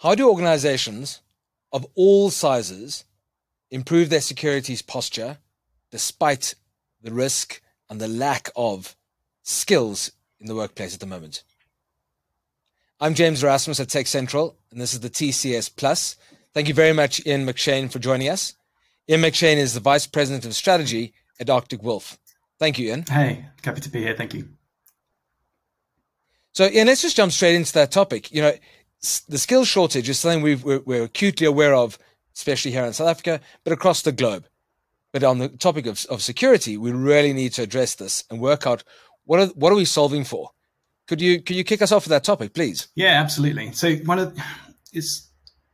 How 0.00 0.14
do 0.14 0.30
organizations 0.30 1.20
of 1.72 1.86
all 1.94 2.30
sizes 2.30 3.04
improve 3.70 4.08
their 4.08 4.22
securities 4.22 4.80
posture 4.80 5.36
despite 5.90 6.54
the 7.02 7.12
risk 7.12 7.60
and 7.90 8.00
the 8.00 8.08
lack 8.08 8.48
of 8.56 8.96
skills 9.42 10.12
in 10.38 10.46
the 10.46 10.54
workplace 10.54 10.94
at 10.94 11.00
the 11.00 11.06
moment? 11.06 11.42
I'm 12.98 13.12
James 13.12 13.42
Erasmus 13.42 13.78
at 13.78 13.90
Tech 13.90 14.06
Central, 14.06 14.56
and 14.70 14.80
this 14.80 14.94
is 14.94 15.00
the 15.00 15.10
TCS 15.10 15.76
Plus. 15.76 16.16
Thank 16.54 16.68
you 16.68 16.74
very 16.74 16.94
much, 16.94 17.26
Ian 17.26 17.44
McShane, 17.44 17.92
for 17.92 17.98
joining 17.98 18.30
us. 18.30 18.54
Ian 19.06 19.20
McShane 19.20 19.58
is 19.58 19.74
the 19.74 19.80
Vice 19.80 20.06
President 20.06 20.46
of 20.46 20.54
Strategy 20.54 21.12
at 21.38 21.50
Arctic 21.50 21.82
Wolf. 21.82 22.18
Thank 22.58 22.78
you, 22.78 22.88
Ian. 22.88 23.04
Hey, 23.06 23.44
happy 23.62 23.82
to 23.82 23.90
be 23.90 24.00
here. 24.00 24.14
Thank 24.14 24.32
you. 24.32 24.48
So, 26.52 26.68
Ian, 26.68 26.88
let's 26.88 27.02
just 27.02 27.16
jump 27.16 27.32
straight 27.32 27.54
into 27.54 27.72
that 27.74 27.92
topic. 27.92 28.32
You 28.32 28.42
know, 28.42 28.52
the 29.28 29.38
skills 29.38 29.68
shortage 29.68 30.08
is 30.08 30.18
something 30.18 30.42
we 30.42 30.54
are 30.54 30.80
we're 30.80 31.04
acutely 31.04 31.46
aware 31.46 31.74
of, 31.74 31.98
especially 32.34 32.70
here 32.70 32.84
in 32.84 32.92
South 32.92 33.08
Africa, 33.08 33.40
but 33.64 33.72
across 33.72 34.02
the 34.02 34.12
globe. 34.12 34.46
But 35.12 35.24
on 35.24 35.38
the 35.38 35.48
topic 35.48 35.86
of, 35.86 36.04
of 36.08 36.22
security, 36.22 36.76
we 36.76 36.92
really 36.92 37.32
need 37.32 37.52
to 37.54 37.62
address 37.62 37.94
this 37.94 38.24
and 38.30 38.40
work 38.40 38.66
out 38.66 38.84
what 39.24 39.40
are 39.40 39.46
what 39.54 39.72
are 39.72 39.76
we 39.76 39.84
solving 39.84 40.24
for. 40.24 40.50
Could 41.08 41.20
you 41.20 41.42
could 41.42 41.56
you 41.56 41.64
kick 41.64 41.82
us 41.82 41.92
off 41.92 42.04
with 42.04 42.10
that 42.10 42.24
topic, 42.24 42.54
please? 42.54 42.88
Yeah, 42.94 43.20
absolutely. 43.20 43.72
So 43.72 43.96
one 43.96 44.18
of 44.18 44.38
it's 44.92 45.28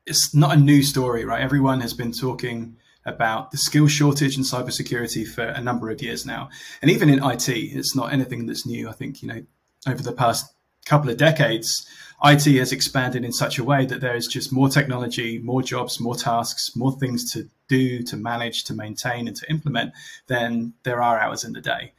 it's 0.06 0.34
not 0.34 0.56
a 0.56 0.60
new 0.60 0.82
story, 0.82 1.24
right? 1.24 1.42
Everyone 1.42 1.80
has 1.80 1.92
been 1.92 2.12
talking 2.12 2.77
about 3.04 3.50
the 3.50 3.58
skill 3.58 3.88
shortage 3.88 4.36
in 4.36 4.42
cybersecurity 4.42 5.27
for 5.27 5.44
a 5.44 5.60
number 5.60 5.90
of 5.90 6.00
years 6.00 6.24
now, 6.24 6.48
and 6.80 6.90
even 6.90 7.08
in 7.08 7.22
IT, 7.22 7.48
it's 7.48 7.94
not 7.94 8.12
anything 8.12 8.46
that's 8.46 8.66
new. 8.66 8.88
I 8.88 8.92
think 8.92 9.20
you 9.20 9.28
know 9.28 9.44
over 9.86 10.02
the 10.02 10.12
past 10.12 10.52
couple 10.86 11.10
of 11.10 11.16
decades, 11.16 11.86
IT 12.25 12.45
has 12.56 12.72
expanded 12.72 13.25
in 13.25 13.33
such 13.33 13.59
a 13.59 13.64
way 13.64 13.84
that 13.84 14.00
there 14.00 14.17
is 14.17 14.27
just 14.27 14.53
more 14.53 14.69
technology, 14.69 15.39
more 15.39 15.62
jobs, 15.62 16.00
more 16.00 16.17
tasks, 16.17 16.75
more 16.75 16.92
things 16.92 17.31
to 17.33 17.48
do, 17.69 18.03
to 18.03 18.17
manage, 18.17 18.64
to 18.64 18.75
maintain, 18.75 19.28
and 19.28 19.36
to 19.36 19.50
implement 19.50 19.92
than 20.27 20.73
there 20.84 21.03
are 21.03 21.20
hours 21.20 21.45
in 21.45 21.53
the 21.53 21.61
day. 21.61 21.92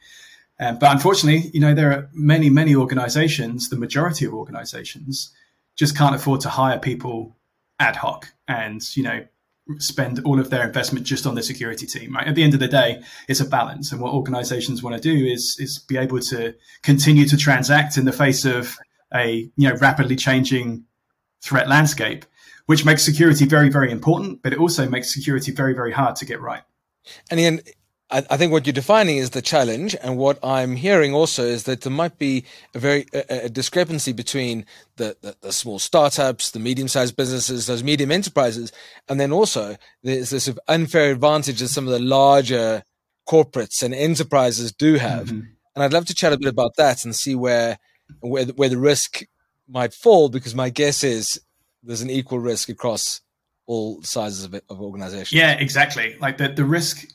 Um, 0.60 0.78
but 0.78 0.90
unfortunately, 0.90 1.50
you 1.54 1.60
know, 1.60 1.74
there 1.74 1.92
are 1.92 2.08
many, 2.12 2.50
many 2.50 2.74
organizations, 2.74 3.68
the 3.68 3.76
majority 3.76 4.24
of 4.24 4.34
organizations 4.34 5.32
just 5.76 5.96
can't 5.96 6.16
afford 6.16 6.40
to 6.40 6.48
hire 6.48 6.78
people 6.78 7.36
ad 7.78 7.94
hoc 7.94 8.26
and, 8.48 8.82
you 8.96 9.04
know, 9.04 9.24
spend 9.78 10.20
all 10.24 10.40
of 10.40 10.50
their 10.50 10.66
investment 10.66 11.06
just 11.06 11.26
on 11.26 11.34
the 11.34 11.42
security 11.42 11.86
team, 11.86 12.14
right? 12.14 12.26
At 12.26 12.34
the 12.34 12.42
end 12.42 12.54
of 12.54 12.60
the 12.60 12.68
day, 12.68 13.02
it's 13.28 13.40
a 13.40 13.44
balance. 13.44 13.92
And 13.92 14.00
what 14.00 14.14
organizations 14.14 14.82
want 14.82 15.00
to 15.00 15.02
do 15.02 15.26
is, 15.26 15.56
is 15.60 15.78
be 15.78 15.96
able 15.96 16.20
to 16.20 16.54
continue 16.82 17.26
to 17.26 17.36
transact 17.36 17.96
in 17.96 18.04
the 18.04 18.12
face 18.12 18.44
of 18.44 18.76
a, 19.14 19.50
you 19.56 19.68
know, 19.68 19.74
rapidly 19.76 20.16
changing 20.16 20.84
threat 21.42 21.68
landscape, 21.68 22.24
which 22.66 22.84
makes 22.84 23.02
security 23.02 23.46
very, 23.46 23.68
very 23.68 23.90
important, 23.90 24.42
but 24.42 24.52
it 24.52 24.58
also 24.58 24.88
makes 24.88 25.12
security 25.12 25.52
very, 25.52 25.74
very 25.74 25.92
hard 25.92 26.16
to 26.16 26.24
get 26.24 26.40
right. 26.40 26.62
And 27.30 27.40
Ian, 27.40 27.60
I, 28.10 28.24
I 28.30 28.36
think 28.36 28.52
what 28.52 28.66
you're 28.66 28.72
defining 28.72 29.18
is 29.18 29.30
the 29.30 29.42
challenge, 29.42 29.96
and 30.02 30.16
what 30.16 30.38
I'm 30.42 30.76
hearing 30.76 31.14
also 31.14 31.44
is 31.44 31.64
that 31.64 31.82
there 31.82 31.92
might 31.92 32.18
be 32.18 32.44
a 32.74 32.78
very 32.78 33.06
a, 33.12 33.44
a 33.44 33.48
discrepancy 33.48 34.12
between 34.12 34.66
the, 34.96 35.16
the, 35.20 35.36
the 35.40 35.52
small 35.52 35.78
startups, 35.78 36.50
the 36.50 36.58
medium-sized 36.58 37.16
businesses, 37.16 37.66
those 37.66 37.82
medium 37.82 38.10
enterprises, 38.10 38.72
and 39.08 39.20
then 39.20 39.32
also 39.32 39.76
there's 40.02 40.30
this 40.30 40.50
unfair 40.68 41.12
advantage 41.12 41.60
that 41.60 41.68
some 41.68 41.86
of 41.86 41.92
the 41.92 42.00
larger 42.00 42.82
corporates 43.28 43.82
and 43.82 43.94
enterprises 43.94 44.72
do 44.72 44.94
have. 44.94 45.28
Mm-hmm. 45.28 45.40
And 45.74 45.84
I'd 45.84 45.92
love 45.92 46.06
to 46.06 46.14
chat 46.14 46.32
a 46.32 46.38
bit 46.38 46.48
about 46.48 46.76
that 46.76 47.04
and 47.04 47.14
see 47.14 47.34
where 47.34 47.78
where 48.20 48.46
where 48.46 48.68
the 48.68 48.78
risk 48.78 49.24
might 49.68 49.94
fall, 49.94 50.28
because 50.28 50.54
my 50.54 50.70
guess 50.70 51.04
is 51.04 51.40
there's 51.82 52.02
an 52.02 52.10
equal 52.10 52.38
risk 52.38 52.68
across 52.68 53.20
all 53.66 54.02
sizes 54.02 54.44
of, 54.44 54.54
of 54.54 54.80
organizations. 54.80 55.32
Yeah, 55.32 55.52
exactly. 55.52 56.16
Like 56.20 56.38
the, 56.38 56.48
the 56.48 56.64
risk 56.64 57.06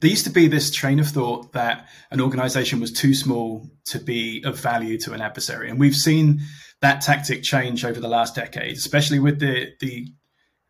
there 0.00 0.10
used 0.10 0.24
to 0.24 0.30
be 0.30 0.48
this 0.48 0.70
train 0.70 0.98
of 0.98 1.08
thought 1.08 1.52
that 1.52 1.88
an 2.10 2.20
organization 2.20 2.80
was 2.80 2.92
too 2.92 3.14
small 3.14 3.68
to 3.86 3.98
be 3.98 4.42
of 4.44 4.58
value 4.58 4.98
to 4.98 5.12
an 5.12 5.20
adversary. 5.20 5.70
And 5.70 5.78
we've 5.78 5.94
seen 5.94 6.40
that 6.80 7.00
tactic 7.00 7.42
change 7.42 7.84
over 7.84 8.00
the 8.00 8.08
last 8.08 8.34
decade, 8.34 8.76
especially 8.76 9.18
with 9.18 9.38
the, 9.38 9.72
the 9.80 10.12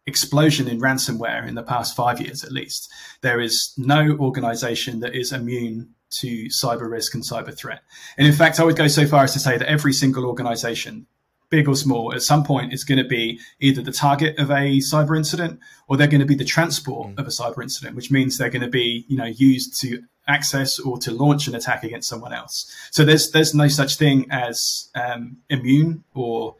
explosion 0.06 0.68
in 0.68 0.80
ransomware 0.80 1.46
in 1.48 1.54
the 1.54 1.62
past 1.62 1.96
five 1.96 2.20
years 2.20 2.44
at 2.44 2.52
least. 2.52 2.92
There 3.22 3.40
is 3.40 3.74
no 3.76 4.16
organization 4.20 5.00
that 5.00 5.14
is 5.14 5.32
immune 5.32 5.94
to 6.20 6.46
cyber 6.46 6.90
risk 6.90 7.14
and 7.14 7.22
cyber 7.22 7.56
threat. 7.56 7.82
And 8.16 8.26
in 8.26 8.32
fact, 8.32 8.60
I 8.60 8.64
would 8.64 8.76
go 8.76 8.88
so 8.88 9.06
far 9.06 9.24
as 9.24 9.32
to 9.32 9.38
say 9.38 9.56
that 9.56 9.68
every 9.68 9.92
single 9.92 10.26
organization 10.26 11.06
big 11.50 11.68
or 11.68 11.76
small, 11.76 12.12
at 12.12 12.22
some 12.22 12.42
point 12.42 12.72
is 12.72 12.84
going 12.84 12.98
to 12.98 13.08
be 13.08 13.38
either 13.60 13.82
the 13.82 13.92
target 13.92 14.38
of 14.38 14.50
a 14.50 14.78
cyber 14.78 15.16
incident 15.16 15.60
or 15.86 15.96
they're 15.96 16.08
going 16.08 16.20
to 16.20 16.26
be 16.26 16.34
the 16.34 16.44
transport 16.44 17.08
mm. 17.08 17.18
of 17.18 17.26
a 17.26 17.30
cyber 17.30 17.62
incident, 17.62 17.94
which 17.94 18.10
means 18.10 18.36
they're 18.36 18.50
going 18.50 18.62
to 18.62 18.68
be, 18.68 19.04
you 19.08 19.16
know, 19.16 19.24
used 19.24 19.80
to 19.80 20.02
access 20.26 20.78
or 20.78 20.98
to 20.98 21.12
launch 21.12 21.46
an 21.46 21.54
attack 21.54 21.84
against 21.84 22.08
someone 22.08 22.32
else. 22.32 22.72
So 22.90 23.04
there's 23.04 23.30
there's 23.30 23.54
no 23.54 23.68
such 23.68 23.96
thing 23.96 24.26
as 24.30 24.90
um, 24.94 25.36
immune 25.48 26.04
or 26.14 26.56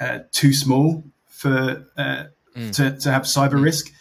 uh, 0.00 0.20
too 0.32 0.52
small 0.52 1.04
for 1.26 1.86
uh, 1.96 2.24
mm. 2.56 2.74
to, 2.76 2.98
to 2.98 3.12
have 3.12 3.22
cyber 3.22 3.52
mm. 3.52 3.64
risk. 3.64 3.92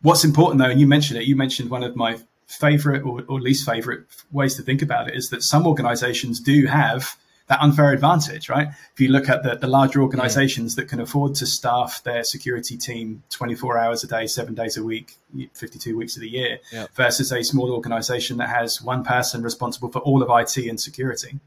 What's 0.00 0.24
important 0.24 0.60
though, 0.60 0.70
and 0.70 0.80
you 0.80 0.86
mentioned 0.86 1.20
it, 1.20 1.26
you 1.26 1.36
mentioned 1.36 1.70
one 1.70 1.82
of 1.82 1.96
my 1.96 2.18
favorite 2.48 3.04
or, 3.04 3.22
or 3.28 3.40
least 3.40 3.64
favorite 3.64 4.04
ways 4.32 4.56
to 4.56 4.62
think 4.62 4.82
about 4.82 5.08
it 5.08 5.14
is 5.14 5.30
that 5.30 5.42
some 5.42 5.66
organizations 5.66 6.40
do 6.40 6.66
have 6.66 7.16
that 7.48 7.60
unfair 7.60 7.92
advantage, 7.92 8.48
right? 8.48 8.68
If 8.68 9.00
you 9.00 9.08
look 9.08 9.28
at 9.28 9.42
the, 9.42 9.56
the 9.56 9.66
larger 9.66 10.02
organizations 10.02 10.74
yeah. 10.74 10.82
that 10.82 10.90
can 10.90 11.00
afford 11.00 11.34
to 11.36 11.46
staff 11.46 12.02
their 12.04 12.22
security 12.22 12.76
team 12.76 13.22
24 13.30 13.78
hours 13.78 14.04
a 14.04 14.06
day, 14.06 14.26
seven 14.26 14.54
days 14.54 14.76
a 14.76 14.84
week, 14.84 15.16
52 15.54 15.96
weeks 15.96 16.16
of 16.16 16.22
the 16.22 16.28
year, 16.28 16.58
yeah. 16.72 16.86
versus 16.94 17.32
a 17.32 17.42
small 17.42 17.72
organization 17.72 18.36
that 18.36 18.50
has 18.50 18.82
one 18.82 19.02
person 19.02 19.42
responsible 19.42 19.90
for 19.90 20.00
all 20.00 20.22
of 20.22 20.28
IT 20.30 20.56
and 20.68 20.78
security. 20.78 21.38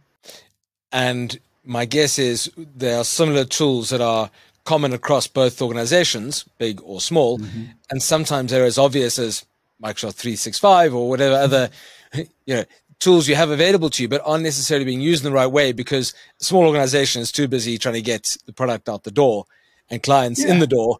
And 0.91 1.39
my 1.63 1.85
guess 1.85 2.17
is 2.17 2.51
there 2.57 2.97
are 2.97 3.03
similar 3.03 3.45
tools 3.45 3.89
that 3.91 4.01
are 4.01 4.31
common 4.63 4.93
across 4.93 5.27
both 5.27 5.61
organizations, 5.61 6.45
big 6.57 6.81
or 6.83 6.99
small, 6.99 7.37
mm-hmm. 7.37 7.63
and 7.89 8.01
sometimes 8.01 8.51
they're 8.51 8.65
as 8.65 8.77
obvious 8.77 9.19
as 9.19 9.45
Microsoft 9.81 10.15
365 10.15 10.93
or 10.93 11.09
whatever 11.09 11.35
other 11.35 11.69
you 12.13 12.55
know 12.55 12.65
tools 13.01 13.27
you 13.27 13.35
have 13.35 13.49
available 13.49 13.89
to 13.89 14.03
you, 14.03 14.07
but 14.07 14.21
aren't 14.23 14.43
necessarily 14.43 14.85
being 14.85 15.01
used 15.01 15.25
in 15.25 15.31
the 15.31 15.35
right 15.35 15.47
way 15.47 15.71
because 15.71 16.13
a 16.39 16.43
small 16.43 16.65
organization 16.65 17.21
is 17.21 17.31
too 17.31 17.47
busy 17.47 17.77
trying 17.77 17.95
to 17.95 18.01
get 18.01 18.37
the 18.45 18.53
product 18.53 18.87
out 18.87 19.03
the 19.03 19.11
door 19.11 19.45
and 19.89 20.03
clients 20.03 20.43
yeah. 20.43 20.51
in 20.51 20.59
the 20.59 20.67
door 20.67 20.99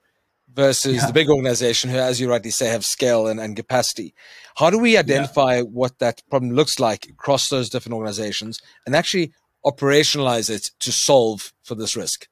versus 0.54 0.96
yeah. 0.96 1.06
the 1.06 1.14
big 1.14 1.30
organization 1.30 1.90
who, 1.90 1.98
as 1.98 2.20
you 2.20 2.30
rightly 2.30 2.50
say, 2.50 2.68
have 2.68 2.84
scale 2.84 3.28
and, 3.28 3.40
and 3.40 3.56
capacity. 3.56 4.14
How 4.56 4.70
do 4.70 4.80
we 4.80 4.98
identify 4.98 5.58
yeah. 5.58 5.62
what 5.62 6.00
that 6.00 6.22
problem 6.30 6.52
looks 6.54 6.80
like 6.80 7.06
across 7.08 7.50
those 7.50 7.70
different 7.70 7.94
organizations 7.94 8.60
and 8.86 8.96
actually 8.96 9.32
operationalize 9.66 10.50
it 10.50 10.72
to 10.80 10.92
solve 10.92 11.54
for 11.64 11.76
this 11.76 11.96
risk? 11.96 12.28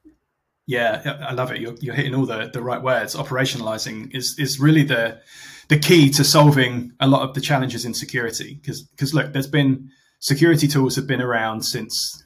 Yeah, 0.66 1.18
I 1.26 1.32
love 1.32 1.50
it. 1.50 1.60
You're, 1.60 1.74
you're 1.80 1.94
hitting 1.94 2.14
all 2.14 2.26
the, 2.26 2.50
the 2.52 2.62
right 2.62 2.82
words. 2.82 3.16
Operationalizing 3.16 4.14
is, 4.14 4.38
is 4.38 4.60
really 4.60 4.82
the, 4.82 5.20
the 5.70 5.78
key 5.78 6.10
to 6.10 6.24
solving 6.24 6.92
a 6.98 7.06
lot 7.06 7.22
of 7.22 7.32
the 7.32 7.40
challenges 7.40 7.84
in 7.84 7.94
security. 7.94 8.58
Because 8.60 8.82
because 8.82 9.14
look, 9.14 9.32
there's 9.32 9.46
been 9.46 9.88
security 10.18 10.66
tools 10.66 10.96
have 10.96 11.06
been 11.06 11.22
around 11.22 11.62
since, 11.62 12.24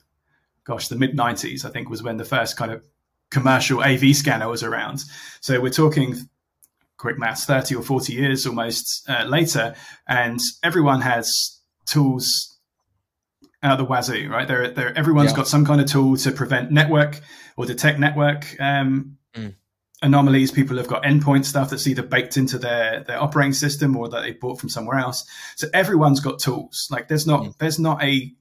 gosh, 0.64 0.88
the 0.88 0.96
mid 0.96 1.14
'90s. 1.14 1.64
I 1.64 1.70
think 1.70 1.90
was 1.90 2.02
when 2.02 2.16
the 2.16 2.24
first 2.24 2.56
kind 2.56 2.72
of 2.72 2.82
commercial 3.30 3.82
AV 3.82 4.16
scanner 4.16 4.48
was 4.48 4.62
around. 4.62 5.04
So 5.42 5.60
we're 5.60 5.70
talking 5.70 6.16
quick 6.96 7.18
maths, 7.18 7.44
30 7.44 7.74
or 7.74 7.82
40 7.82 8.14
years 8.14 8.46
almost 8.46 9.06
uh, 9.10 9.24
later, 9.24 9.74
and 10.08 10.40
everyone 10.62 11.02
has 11.02 11.60
tools 11.84 12.58
out 13.62 13.72
of 13.72 13.78
the 13.78 13.84
wazoo, 13.84 14.30
right? 14.30 14.48
There, 14.48 14.68
there, 14.68 14.96
everyone's 14.96 15.32
yeah. 15.32 15.36
got 15.36 15.48
some 15.48 15.66
kind 15.66 15.82
of 15.82 15.86
tool 15.86 16.16
to 16.18 16.30
prevent 16.30 16.70
network 16.70 17.20
or 17.58 17.66
detect 17.66 17.98
network 17.98 18.58
um, 18.58 19.18
mm 19.34 19.54
anomalies. 20.04 20.50
People 20.50 20.76
have 20.76 20.86
got 20.86 21.02
endpoint 21.02 21.44
stuff 21.44 21.70
that's 21.70 21.86
either 21.86 22.02
baked 22.02 22.36
into 22.36 22.58
their 22.58 23.02
their 23.04 23.20
operating 23.20 23.52
system 23.52 23.96
or 23.96 24.08
that 24.08 24.22
they 24.22 24.32
bought 24.32 24.60
from 24.60 24.68
somewhere 24.68 24.98
else. 24.98 25.24
So 25.56 25.68
everyone's 25.72 26.20
got 26.20 26.38
tools. 26.38 26.88
Like 26.90 27.08
there's 27.08 27.26
not 27.26 27.42
mm. 27.42 27.58
there's 27.58 27.78
not 27.78 28.02
a 28.02 28.32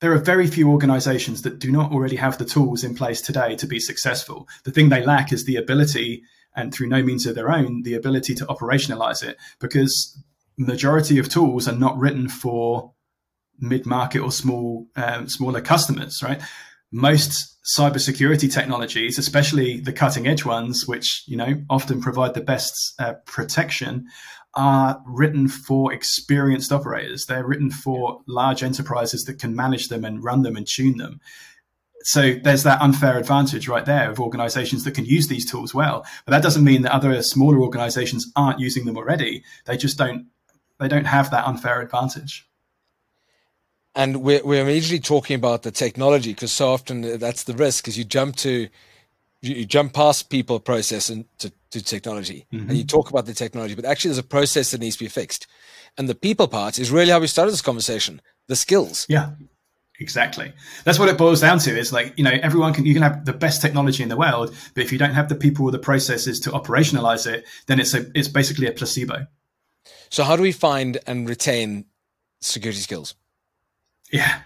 there 0.00 0.12
are 0.12 0.18
very 0.18 0.46
few 0.46 0.70
organizations 0.70 1.42
that 1.42 1.58
do 1.58 1.72
not 1.72 1.92
already 1.92 2.16
have 2.16 2.36
the 2.36 2.44
tools 2.44 2.84
in 2.84 2.94
place 2.94 3.20
today 3.22 3.56
to 3.56 3.66
be 3.66 3.80
successful. 3.80 4.48
The 4.64 4.70
thing 4.70 4.88
they 4.88 5.04
lack 5.04 5.32
is 5.32 5.44
the 5.44 5.56
ability, 5.56 6.22
and 6.54 6.72
through 6.72 6.88
no 6.88 7.02
means 7.02 7.26
of 7.26 7.34
their 7.34 7.50
own, 7.50 7.82
the 7.82 7.94
ability 7.94 8.34
to 8.36 8.46
operationalize 8.46 9.22
it 9.22 9.38
because 9.60 10.22
majority 10.58 11.18
of 11.18 11.28
tools 11.28 11.66
are 11.66 11.74
not 11.74 11.98
written 11.98 12.28
for 12.28 12.92
mid-market 13.58 14.20
or 14.20 14.30
small 14.30 14.86
um, 14.96 15.28
smaller 15.28 15.60
customers, 15.60 16.22
right? 16.22 16.40
Most 16.94 17.56
cybersecurity 17.76 18.52
technologies, 18.52 19.18
especially 19.18 19.80
the 19.80 19.92
cutting 19.92 20.28
edge 20.28 20.44
ones, 20.44 20.86
which 20.86 21.24
you 21.26 21.36
know 21.36 21.60
often 21.68 22.00
provide 22.00 22.34
the 22.34 22.40
best 22.40 22.94
uh, 23.00 23.14
protection, 23.26 24.06
are 24.54 25.02
written 25.04 25.48
for 25.48 25.92
experienced 25.92 26.70
operators. 26.70 27.26
They're 27.26 27.46
written 27.46 27.70
for 27.70 28.20
large 28.28 28.62
enterprises 28.62 29.24
that 29.24 29.40
can 29.40 29.56
manage 29.56 29.88
them 29.88 30.04
and 30.04 30.22
run 30.22 30.42
them 30.42 30.56
and 30.56 30.66
tune 30.66 30.98
them. 30.98 31.20
so 32.04 32.34
there's 32.44 32.62
that 32.62 32.82
unfair 32.82 33.18
advantage 33.18 33.66
right 33.66 33.86
there 33.86 34.10
of 34.10 34.20
organizations 34.20 34.84
that 34.84 34.94
can 34.94 35.06
use 35.06 35.26
these 35.26 35.50
tools 35.50 35.74
well. 35.74 36.04
But 36.24 36.32
that 36.32 36.42
doesn't 36.42 36.62
mean 36.62 36.82
that 36.82 36.92
other 36.92 37.20
smaller 37.22 37.60
organizations 37.60 38.30
aren't 38.36 38.60
using 38.60 38.84
them 38.84 38.96
already. 38.96 39.42
They 39.64 39.76
just 39.76 39.98
don't 39.98 40.26
they 40.78 40.88
don't 40.88 41.06
have 41.06 41.30
that 41.30 41.46
unfair 41.46 41.80
advantage. 41.80 42.46
And 43.96 44.22
we're, 44.22 44.44
we're 44.44 44.62
immediately 44.62 44.98
talking 44.98 45.36
about 45.36 45.62
the 45.62 45.70
technology 45.70 46.34
because 46.34 46.52
so 46.52 46.72
often 46.72 47.18
that's 47.18 47.44
the 47.44 47.54
risk 47.54 47.84
because 47.84 47.96
you 47.96 48.04
jump 48.04 48.36
to 48.36 48.68
you, 49.40 49.64
jump 49.64 49.92
past 49.92 50.30
people 50.30 50.58
process 50.58 51.10
and 51.10 51.26
to, 51.38 51.52
to 51.70 51.82
technology 51.82 52.46
mm-hmm. 52.52 52.68
and 52.68 52.78
you 52.78 52.84
talk 52.84 53.10
about 53.10 53.26
the 53.26 53.34
technology, 53.34 53.74
but 53.74 53.84
actually 53.84 54.08
there's 54.08 54.18
a 54.18 54.22
process 54.22 54.70
that 54.70 54.80
needs 54.80 54.96
to 54.96 55.04
be 55.04 55.08
fixed. 55.08 55.46
And 55.96 56.08
the 56.08 56.14
people 56.14 56.48
part 56.48 56.78
is 56.78 56.90
really 56.90 57.10
how 57.10 57.20
we 57.20 57.26
started 57.26 57.52
this 57.52 57.62
conversation, 57.62 58.20
the 58.48 58.56
skills. 58.56 59.06
Yeah. 59.08 59.30
Exactly. 60.00 60.52
That's 60.82 60.98
what 60.98 61.08
it 61.08 61.16
boils 61.16 61.40
down 61.40 61.60
to. 61.60 61.78
Is 61.78 61.92
like 61.92 62.14
you 62.16 62.24
know 62.24 62.32
everyone 62.42 62.74
can 62.74 62.84
you 62.84 62.94
can 62.94 63.04
have 63.04 63.24
the 63.24 63.32
best 63.32 63.62
technology 63.62 64.02
in 64.02 64.08
the 64.08 64.16
world, 64.16 64.52
but 64.74 64.82
if 64.82 64.90
you 64.90 64.98
don't 64.98 65.14
have 65.14 65.28
the 65.28 65.36
people 65.36 65.66
or 65.66 65.70
the 65.70 65.78
processes 65.78 66.40
to 66.40 66.50
operationalize 66.50 67.28
it, 67.32 67.46
then 67.66 67.78
it's 67.78 67.94
a 67.94 68.04
it's 68.12 68.26
basically 68.26 68.66
a 68.66 68.72
placebo. 68.72 69.28
So 70.10 70.24
how 70.24 70.34
do 70.34 70.42
we 70.42 70.50
find 70.50 70.98
and 71.06 71.28
retain 71.28 71.84
security 72.40 72.80
skills? 72.80 73.14
Yeah, 74.12 74.40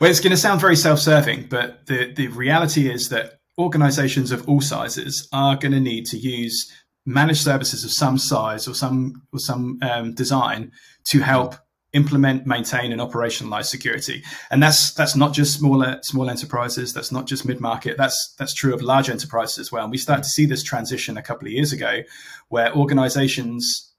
well, 0.00 0.10
it's 0.10 0.20
going 0.20 0.32
to 0.32 0.36
sound 0.36 0.60
very 0.60 0.76
self-serving, 0.76 1.46
but 1.48 1.86
the 1.86 2.12
the 2.12 2.28
reality 2.28 2.90
is 2.90 3.08
that 3.10 3.38
organizations 3.58 4.32
of 4.32 4.48
all 4.48 4.60
sizes 4.60 5.28
are 5.32 5.56
going 5.56 5.72
to 5.72 5.80
need 5.80 6.06
to 6.06 6.18
use 6.18 6.70
managed 7.06 7.42
services 7.42 7.84
of 7.84 7.92
some 7.92 8.18
size 8.18 8.66
or 8.66 8.74
some 8.74 9.22
or 9.32 9.38
some 9.38 9.78
um, 9.82 10.14
design 10.14 10.72
to 11.04 11.20
help 11.20 11.54
implement, 11.92 12.44
maintain, 12.44 12.90
and 12.92 13.00
operationalize 13.00 13.66
security. 13.66 14.22
And 14.50 14.62
that's 14.62 14.92
that's 14.94 15.16
not 15.16 15.32
just 15.32 15.58
smaller 15.58 16.00
small 16.02 16.28
enterprises. 16.28 16.92
That's 16.92 17.12
not 17.12 17.26
just 17.26 17.46
mid 17.46 17.60
market. 17.60 17.96
That's 17.96 18.34
that's 18.38 18.52
true 18.52 18.74
of 18.74 18.82
large 18.82 19.08
enterprises 19.08 19.58
as 19.58 19.72
well. 19.72 19.84
And 19.84 19.90
we 19.90 19.98
started 19.98 20.24
to 20.24 20.28
see 20.28 20.46
this 20.46 20.62
transition 20.62 21.16
a 21.16 21.22
couple 21.22 21.46
of 21.46 21.52
years 21.52 21.72
ago, 21.72 22.00
where 22.48 22.74
organizations 22.74 23.92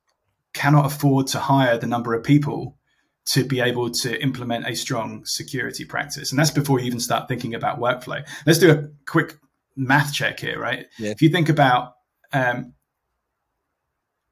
cannot 0.53 0.85
afford 0.85 1.27
to 1.27 1.39
hire 1.39 1.77
the 1.77 1.88
number 1.88 2.13
of 2.13 2.23
people 2.23 2.77
to 3.25 3.44
be 3.44 3.60
able 3.60 3.89
to 3.89 4.22
implement 4.22 4.68
a 4.68 4.75
strong 4.75 5.25
security 5.25 5.83
practice. 5.83 6.31
And 6.31 6.39
that's 6.39 6.51
before 6.51 6.80
you 6.80 6.86
even 6.86 7.00
start 7.00 7.27
thinking 7.27 7.56
about 7.56 7.80
workflow. 7.80 8.25
Let's 8.45 8.60
do 8.60 8.72
a 8.72 8.88
quick 9.06 9.38
math 9.75 10.13
check 10.13 10.39
here, 10.39 10.60
right? 10.60 10.86
Yeah. 11.00 11.12
If 11.12 11.22
you 11.22 11.30
think 11.30 11.50
about 11.50 11.95
um, 12.33 12.74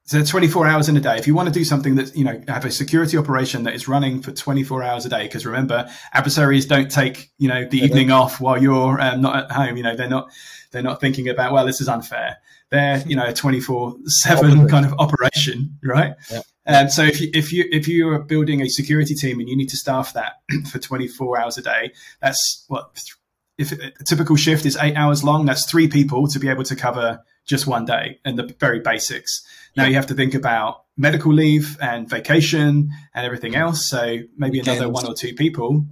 so 0.05 0.21
24 0.21 0.67
hours 0.67 0.89
in 0.89 0.97
a 0.97 0.99
day. 0.99 1.17
If 1.17 1.27
you 1.27 1.33
want 1.33 1.47
to 1.47 1.53
do 1.53 1.63
something 1.63 1.95
that, 1.95 2.15
you 2.15 2.25
know, 2.25 2.41
have 2.49 2.65
a 2.65 2.71
security 2.71 3.17
operation 3.17 3.63
that 3.63 3.73
is 3.73 3.87
running 3.87 4.21
for 4.21 4.31
24 4.31 4.83
hours 4.83 5.05
a 5.05 5.09
day, 5.09 5.23
because 5.23 5.45
remember, 5.45 5.89
adversaries 6.11 6.65
don't 6.65 6.91
take, 6.91 7.31
you 7.37 7.47
know, 7.47 7.65
the 7.65 7.77
evening 7.77 8.11
off 8.11 8.41
while 8.41 8.61
you're 8.61 8.99
um, 8.99 9.21
not 9.21 9.45
at 9.45 9.51
home. 9.51 9.77
You 9.77 9.83
know, 9.83 9.95
they're 9.95 10.09
not, 10.09 10.29
they're 10.71 10.83
not 10.83 10.99
thinking 10.99 11.29
about, 11.29 11.53
well, 11.53 11.65
this 11.65 11.79
is 11.79 11.87
unfair. 11.87 12.37
They're, 12.69 13.01
you 13.07 13.15
know, 13.15 13.27
a 13.27 13.33
24 13.33 13.95
seven 14.05 14.67
kind 14.67 14.85
of 14.85 14.93
operation, 14.99 15.77
right? 15.83 16.15
Yeah. 16.29 16.41
And 16.65 16.91
so 16.91 17.03
if 17.03 17.19
you, 17.19 17.29
if 17.33 17.51
you, 17.51 17.65
if 17.71 17.87
you 17.87 18.09
are 18.09 18.19
building 18.19 18.61
a 18.61 18.69
security 18.69 19.15
team 19.15 19.39
and 19.39 19.49
you 19.49 19.57
need 19.57 19.69
to 19.69 19.77
staff 19.77 20.13
that 20.13 20.41
for 20.71 20.79
24 20.79 21.39
hours 21.39 21.57
a 21.57 21.61
day, 21.61 21.91
that's 22.21 22.63
what, 22.67 22.97
if 23.57 23.71
a 23.71 23.91
typical 24.03 24.35
shift 24.35 24.65
is 24.65 24.77
eight 24.81 24.95
hours 24.95 25.23
long, 25.23 25.45
that's 25.45 25.69
three 25.69 25.87
people 25.87 26.27
to 26.27 26.39
be 26.39 26.47
able 26.47 26.63
to 26.63 26.75
cover 26.75 27.23
just 27.45 27.67
one 27.67 27.85
day 27.85 28.19
and 28.23 28.39
the 28.39 28.55
very 28.59 28.79
basics. 28.79 29.45
Now 29.75 29.85
you 29.85 29.95
have 29.95 30.07
to 30.07 30.13
think 30.13 30.33
about 30.33 30.85
medical 30.95 31.33
leave 31.33 31.77
and 31.81 32.09
vacation 32.09 32.89
and 33.13 33.25
everything 33.25 33.55
else. 33.55 33.89
So 33.89 34.19
maybe 34.37 34.59
another 34.59 34.89
one 34.89 35.05
or 35.05 35.13
two 35.13 35.33
people. 35.33 35.85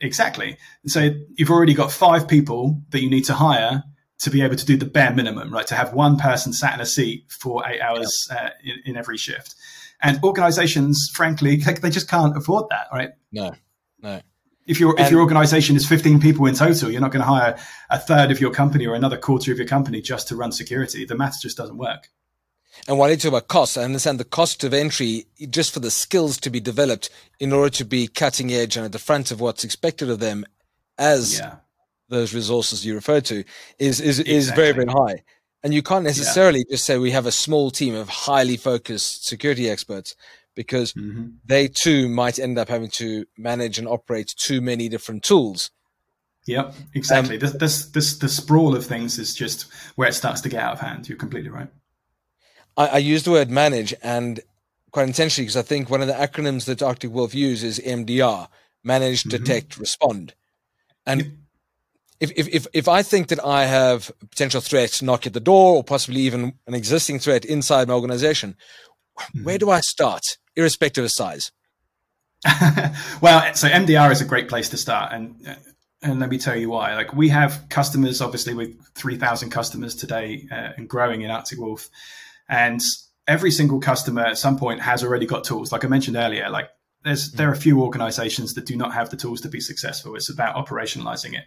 Exactly. 0.00 0.56
So 0.86 1.10
you've 1.36 1.50
already 1.50 1.74
got 1.74 1.92
five 1.92 2.26
people 2.26 2.80
that 2.90 3.02
you 3.02 3.10
need 3.10 3.24
to 3.26 3.34
hire 3.34 3.84
to 4.20 4.30
be 4.30 4.42
able 4.42 4.56
to 4.56 4.64
do 4.64 4.76
the 4.76 4.86
bare 4.86 5.12
minimum, 5.12 5.52
right? 5.52 5.66
To 5.66 5.74
have 5.74 5.92
one 5.92 6.16
person 6.16 6.52
sat 6.52 6.74
in 6.74 6.80
a 6.80 6.86
seat 6.86 7.26
for 7.28 7.66
eight 7.66 7.80
hours 7.80 8.28
uh, 8.30 8.50
in, 8.62 8.92
in 8.92 8.96
every 8.96 9.16
shift. 9.16 9.54
And 10.02 10.22
organizations, 10.24 11.10
frankly, 11.14 11.56
they 11.82 11.90
just 11.90 12.08
can't 12.08 12.36
afford 12.36 12.66
that, 12.70 12.88
right? 12.92 13.10
No, 13.30 13.54
no. 14.00 14.20
If 14.64 14.78
your 14.78 14.98
if 14.98 15.10
your 15.10 15.20
organization 15.20 15.74
is 15.74 15.86
15 15.88 16.20
people 16.20 16.46
in 16.46 16.54
total, 16.54 16.88
you're 16.90 17.00
not 17.00 17.10
going 17.10 17.24
to 17.24 17.28
hire 17.28 17.58
a 17.90 17.98
third 17.98 18.30
of 18.30 18.40
your 18.40 18.52
company 18.52 18.86
or 18.86 18.94
another 18.94 19.16
quarter 19.16 19.50
of 19.50 19.58
your 19.58 19.66
company 19.66 20.00
just 20.00 20.28
to 20.28 20.36
run 20.36 20.52
security. 20.52 21.04
The 21.04 21.16
math 21.16 21.40
just 21.42 21.56
doesn't 21.56 21.78
work. 21.78 22.08
And 22.88 22.96
while 22.96 23.10
you 23.10 23.16
talk 23.16 23.30
about 23.30 23.48
costs, 23.48 23.76
I 23.76 23.82
understand 23.82 24.18
the 24.18 24.24
cost 24.24 24.64
of 24.64 24.72
entry 24.72 25.26
just 25.50 25.74
for 25.74 25.80
the 25.80 25.90
skills 25.90 26.38
to 26.38 26.50
be 26.50 26.60
developed 26.60 27.10
in 27.38 27.52
order 27.52 27.70
to 27.70 27.84
be 27.84 28.06
cutting 28.06 28.52
edge 28.52 28.76
and 28.76 28.84
at 28.84 28.92
the 28.92 28.98
front 28.98 29.30
of 29.30 29.40
what's 29.40 29.64
expected 29.64 30.08
of 30.08 30.20
them 30.20 30.44
as 30.96 31.38
yeah. 31.38 31.56
those 32.08 32.32
resources 32.32 32.86
you 32.86 32.94
refer 32.94 33.20
to 33.20 33.44
is 33.78 34.00
is, 34.00 34.20
exactly. 34.20 34.34
is 34.34 34.50
very, 34.50 34.72
very 34.72 34.86
high. 34.86 35.22
And 35.64 35.72
you 35.72 35.82
can't 35.82 36.04
necessarily 36.04 36.60
yeah. 36.60 36.74
just 36.74 36.84
say 36.84 36.98
we 36.98 37.12
have 37.12 37.26
a 37.26 37.32
small 37.32 37.70
team 37.70 37.94
of 37.94 38.08
highly 38.08 38.56
focused 38.56 39.26
security 39.26 39.70
experts 39.70 40.16
because 40.54 40.92
mm-hmm. 40.92 41.28
they 41.44 41.68
too 41.68 42.08
might 42.08 42.38
end 42.38 42.58
up 42.58 42.68
having 42.68 42.90
to 42.90 43.24
manage 43.38 43.78
and 43.78 43.88
operate 43.88 44.34
too 44.36 44.60
many 44.60 44.88
different 44.88 45.22
tools. 45.22 45.70
Yep, 46.46 46.74
exactly. 46.94 47.36
Um, 47.36 47.40
this, 47.40 47.52
this, 47.52 47.86
this, 47.86 48.18
the 48.18 48.28
sprawl 48.28 48.74
of 48.74 48.84
things 48.84 49.18
is 49.18 49.34
just 49.34 49.72
where 49.94 50.08
it 50.08 50.14
starts 50.14 50.40
to 50.40 50.48
get 50.48 50.60
out 50.60 50.72
of 50.72 50.80
hand. 50.80 51.08
You're 51.08 51.18
completely 51.18 51.50
right. 51.50 51.68
I, 52.76 52.86
I 52.88 52.98
use 52.98 53.22
the 53.22 53.30
word 53.30 53.50
manage 53.50 53.94
and 54.02 54.40
quite 54.90 55.06
intentionally 55.06 55.46
because 55.46 55.56
I 55.56 55.62
think 55.62 55.88
one 55.88 56.00
of 56.00 56.08
the 56.08 56.14
acronyms 56.14 56.64
that 56.64 56.82
Arctic 56.82 57.12
Wolf 57.12 57.34
uses 57.34 57.78
is 57.78 57.86
MDR: 57.86 58.48
manage, 58.82 59.20
mm-hmm. 59.20 59.30
detect, 59.30 59.78
respond. 59.78 60.34
And 61.06 61.41
if, 62.22 62.30
if, 62.36 62.48
if, 62.48 62.66
if 62.72 62.88
I 62.88 63.02
think 63.02 63.28
that 63.28 63.44
I 63.44 63.64
have 63.64 64.12
a 64.22 64.26
potential 64.26 64.60
threat 64.60 65.02
knock 65.02 65.26
at 65.26 65.32
the 65.32 65.40
door 65.40 65.74
or 65.74 65.82
possibly 65.82 66.20
even 66.20 66.54
an 66.68 66.74
existing 66.74 67.18
threat 67.18 67.44
inside 67.44 67.88
my 67.88 67.94
organization, 67.94 68.54
mm-hmm. 69.18 69.42
where 69.42 69.58
do 69.58 69.70
I 69.70 69.80
start, 69.80 70.22
irrespective 70.54 71.04
of 71.04 71.10
size? 71.10 71.50
well, 73.20 73.52
so 73.54 73.68
MDR 73.68 74.12
is 74.12 74.20
a 74.20 74.24
great 74.24 74.48
place 74.48 74.68
to 74.68 74.76
start. 74.76 75.12
And 75.12 75.34
and 76.00 76.20
let 76.20 76.30
me 76.30 76.38
tell 76.38 76.56
you 76.56 76.70
why. 76.70 76.94
Like 76.94 77.12
we 77.12 77.28
have 77.30 77.64
customers, 77.68 78.20
obviously, 78.20 78.54
with 78.54 78.76
3,000 78.94 79.50
customers 79.50 79.94
today 79.94 80.46
uh, 80.50 80.70
and 80.76 80.88
growing 80.88 81.22
in 81.22 81.30
Arctic 81.30 81.58
Wolf. 81.58 81.88
And 82.48 82.80
every 83.26 83.50
single 83.50 83.80
customer 83.80 84.22
at 84.22 84.38
some 84.38 84.58
point 84.58 84.80
has 84.80 85.02
already 85.02 85.26
got 85.26 85.44
tools. 85.44 85.72
Like 85.72 85.84
I 85.84 85.88
mentioned 85.88 86.16
earlier, 86.16 86.50
like 86.50 86.70
there's 87.04 87.32
there 87.32 87.48
are 87.48 87.52
a 87.52 87.56
few 87.56 87.82
organizations 87.82 88.54
that 88.54 88.66
do 88.66 88.76
not 88.76 88.92
have 88.94 89.10
the 89.10 89.16
tools 89.16 89.40
to 89.42 89.48
be 89.48 89.60
successful. 89.60 90.14
It's 90.14 90.30
about 90.30 90.54
operationalizing 90.54 91.34
it. 91.34 91.44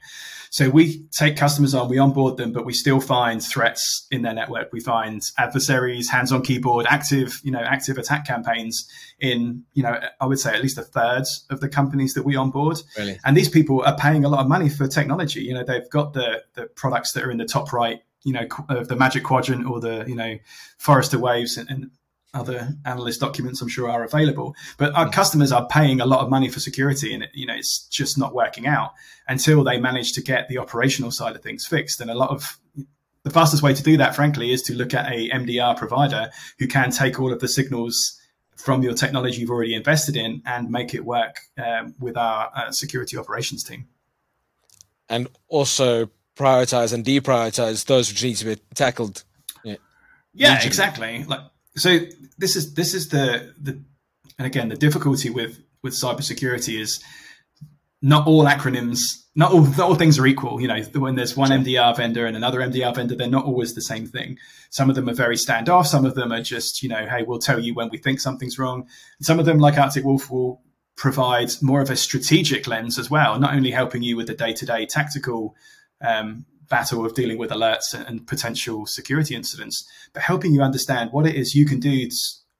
So 0.50 0.70
we 0.70 1.06
take 1.18 1.38
customers 1.38 1.74
on, 1.74 1.90
we 1.90 1.98
onboard 1.98 2.38
them, 2.38 2.52
but 2.52 2.66
we 2.66 2.74
still 2.74 3.02
find 3.02 3.44
threats 3.44 4.08
in 4.12 4.22
their 4.22 4.34
network. 4.34 4.72
We 4.72 4.80
find 4.80 5.22
adversaries, 5.38 6.10
hands 6.10 6.32
on 6.32 6.44
keyboard, 6.44 6.86
active, 6.88 7.42
you 7.44 7.52
know, 7.52 7.60
active 7.60 7.98
attack 7.98 8.26
campaigns 8.26 8.90
in, 9.20 9.64
you 9.74 9.84
know, 9.84 10.00
I 10.22 10.26
would 10.26 10.40
say 10.40 10.54
at 10.54 10.62
least 10.62 10.78
a 10.78 10.84
third 10.84 11.24
of 11.50 11.60
the 11.60 11.70
companies 11.70 12.14
that 12.14 12.24
we 12.24 12.36
onboard. 12.36 12.78
Really? 12.98 13.20
And 13.26 13.36
these 13.36 13.50
people 13.50 13.82
are 13.84 13.98
paying 13.98 14.24
a 14.24 14.30
lot 14.30 14.42
of 14.42 14.48
money 14.48 14.70
for 14.70 14.88
technology. 14.88 15.42
You 15.42 15.56
know, 15.56 15.64
they've 15.64 15.90
got 15.90 16.14
the 16.14 16.44
the 16.54 16.68
products 16.68 17.14
that 17.14 17.24
are 17.24 17.32
in 17.32 17.38
the 17.38 17.46
top 17.46 17.74
right 17.74 18.02
you 18.24 18.34
know 18.34 18.48
of 18.70 18.88
the 18.88 18.96
Magic 18.96 19.24
Quadrant 19.24 19.66
or 19.66 19.80
the 19.80 20.04
you 20.08 20.16
know 20.16 20.38
Forrester 20.80 21.20
Waves 21.20 21.58
and, 21.58 21.70
and 21.70 21.92
other 22.36 22.70
analyst 22.86 23.20
documents 23.20 23.62
I'm 23.62 23.68
sure 23.68 23.90
are 23.90 24.04
available. 24.04 24.56
But 24.78 24.94
our 24.96 25.10
customers 25.10 25.52
are 25.52 25.68
paying 25.68 26.02
a 26.02 26.06
lot 26.06 26.22
of 26.22 26.30
money 26.30 26.50
for 26.50 26.60
security, 26.60 27.14
and 27.14 27.24
it, 27.24 27.32
you 27.34 27.46
know 27.46 27.56
it's 27.56 27.88
just 27.88 28.18
not 28.18 28.36
working 28.36 28.68
out 28.68 28.92
until 29.28 29.64
they 29.64 29.80
manage 29.80 30.14
to 30.14 30.22
get 30.22 30.48
the 30.50 30.58
operational 30.58 31.12
side 31.12 31.36
of 31.36 31.42
things 31.42 31.66
fixed. 31.66 32.00
And 32.02 32.12
a 32.12 32.16
lot 32.16 32.30
of 32.30 32.60
the 33.24 33.32
fastest 33.32 33.64
way 33.64 33.74
to 33.74 33.82
do 33.82 33.98
that, 33.98 34.16
frankly, 34.16 34.52
is 34.52 34.62
to 34.64 34.74
look 34.74 34.94
at 34.94 35.12
a 35.12 35.30
MDR 35.30 35.76
provider 35.76 36.30
who 36.60 36.68
can 36.68 36.92
take 36.92 37.20
all 37.20 37.34
of 37.34 37.40
the 37.40 37.48
signals 37.48 38.20
from 38.56 38.84
your 38.84 38.94
technology 38.94 39.42
you've 39.42 39.50
already 39.50 39.74
invested 39.74 40.16
in 40.16 40.42
and 40.46 40.70
make 40.70 40.94
it 40.94 41.04
work 41.04 41.40
um, 41.58 41.94
with 42.00 42.16
our 42.18 42.52
uh, 42.56 42.72
security 42.72 43.18
operations 43.18 43.64
team. 43.64 43.88
And 45.10 45.28
also 45.48 46.10
prioritize 46.36 46.94
and 46.94 47.04
deprioritize 47.04 47.86
those 47.86 48.10
which 48.10 48.24
need 48.24 48.36
to 48.36 48.46
be 48.46 48.56
tackled. 48.74 49.24
Yeah, 49.64 49.76
yeah 50.34 50.64
exactly. 50.64 51.24
Like 51.24 51.42
so, 51.78 52.00
this 52.38 52.56
is 52.56 52.74
this 52.74 52.94
is 52.94 53.10
the 53.10 53.54
the 53.62 53.82
and 54.38 54.46
again 54.46 54.70
the 54.70 54.76
difficulty 54.76 55.30
with 55.30 55.60
with 55.82 55.94
cybersecurity 55.94 56.80
is 56.80 57.02
not 58.02 58.28
all 58.28 58.46
acronyms, 58.46 59.00
not 59.36 59.52
all, 59.52 59.62
not 59.62 59.80
all 59.80 59.96
things 59.96 60.20
are 60.20 60.28
equal. 60.28 60.62
You 60.62 60.68
know, 60.68 60.82
when 60.94 61.16
there's 61.16 61.36
one 61.36 61.50
MDR 61.50 61.98
vendor 61.98 62.28
and 62.28 62.38
another 62.38 62.60
MDR 62.60 62.94
vendor, 62.94 63.16
they're 63.16 63.28
not 63.28 63.46
always 63.46 63.74
the 63.74 63.82
same 63.82 64.06
thing. 64.06 64.38
Some 64.70 64.90
of 64.90 64.96
them 64.96 65.10
are 65.10 65.14
very 65.14 65.36
standoff. 65.36 65.88
Some 65.88 66.06
of 66.06 66.14
them 66.14 66.32
are 66.32 66.42
just, 66.42 66.84
you 66.84 66.90
know, 66.90 67.08
hey, 67.08 67.24
we'll 67.24 67.40
tell 67.40 67.60
you 67.60 67.74
when 67.74 67.90
we 67.90 67.98
think 67.98 68.20
something's 68.20 68.60
wrong. 68.60 68.88
some 69.22 69.40
of 69.40 69.46
them, 69.46 69.58
like 69.58 69.78
Arctic 69.78 70.04
Wolf, 70.04 70.30
will 70.30 70.62
provide 70.98 71.50
more 71.62 71.82
of 71.82 71.90
a 71.90 71.96
strategic 71.96 72.68
lens 72.68 73.00
as 73.00 73.10
well, 73.10 73.40
not 73.40 73.56
only 73.56 73.72
helping 73.72 74.04
you 74.04 74.16
with 74.16 74.28
the 74.28 74.36
day 74.36 74.54
to 74.54 74.66
day 74.66 74.86
tactical 74.86 75.56
um, 76.06 76.46
battle 76.70 77.06
of 77.06 77.14
dealing 77.14 77.38
with 77.38 77.52
alerts 77.52 77.94
and 77.94 78.26
potential 78.28 78.86
security 78.86 79.36
incidents, 79.36 79.88
but 80.14 80.24
helping 80.24 80.54
you 80.54 80.62
understand 80.62 81.12
what 81.12 81.26
it 81.26 81.36
is 81.36 81.56
you 81.56 81.66
can 81.66 81.80
do 81.80 82.10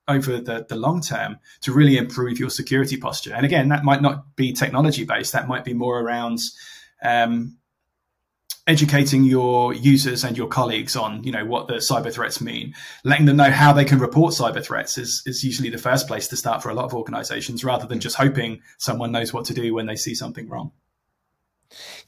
over 0.08 0.40
the, 0.40 0.66
the 0.70 0.76
long 0.76 1.02
term 1.02 1.38
to 1.62 1.74
really 1.74 1.98
improve 1.98 2.40
your 2.40 2.50
security 2.50 2.98
posture. 2.98 3.34
And 3.34 3.46
again, 3.46 3.70
that 3.70 3.84
might 3.84 4.02
not 4.02 4.36
be 4.36 4.54
technology 4.54 5.04
based, 5.04 5.34
that 5.34 5.48
might 5.48 5.66
be 5.66 5.74
more 5.74 6.00
around 6.00 6.40
um, 7.02 7.58
educating 8.68 9.24
your 9.24 9.74
users 9.74 10.24
and 10.24 10.38
your 10.38 10.48
colleagues 10.48 10.96
on 10.96 11.24
you 11.24 11.32
know 11.32 11.46
what 11.46 11.68
the 11.68 11.76
cyber 11.76 12.12
threats 12.12 12.42
mean 12.42 12.74
letting 13.04 13.28
them 13.28 13.38
know 13.38 13.52
how 13.52 13.72
they 13.72 13.86
can 13.86 14.00
report 14.00 14.34
cyber 14.34 14.64
threats 14.64 14.98
is, 14.98 15.22
is 15.28 15.44
usually 15.44 15.70
the 15.70 15.78
first 15.78 16.08
place 16.08 16.28
to 16.28 16.36
start 16.36 16.64
for 16.64 16.70
a 16.70 16.74
lot 16.74 16.86
of 16.86 16.94
organizations 16.94 17.64
rather 17.64 17.86
than 17.86 18.00
just 18.00 18.16
hoping 18.16 18.60
someone 18.80 19.12
knows 19.12 19.32
what 19.32 19.46
to 19.46 19.54
do 19.54 19.74
when 19.74 19.86
they 19.86 19.96
see 19.96 20.16
something 20.16 20.50
wrong 20.50 20.72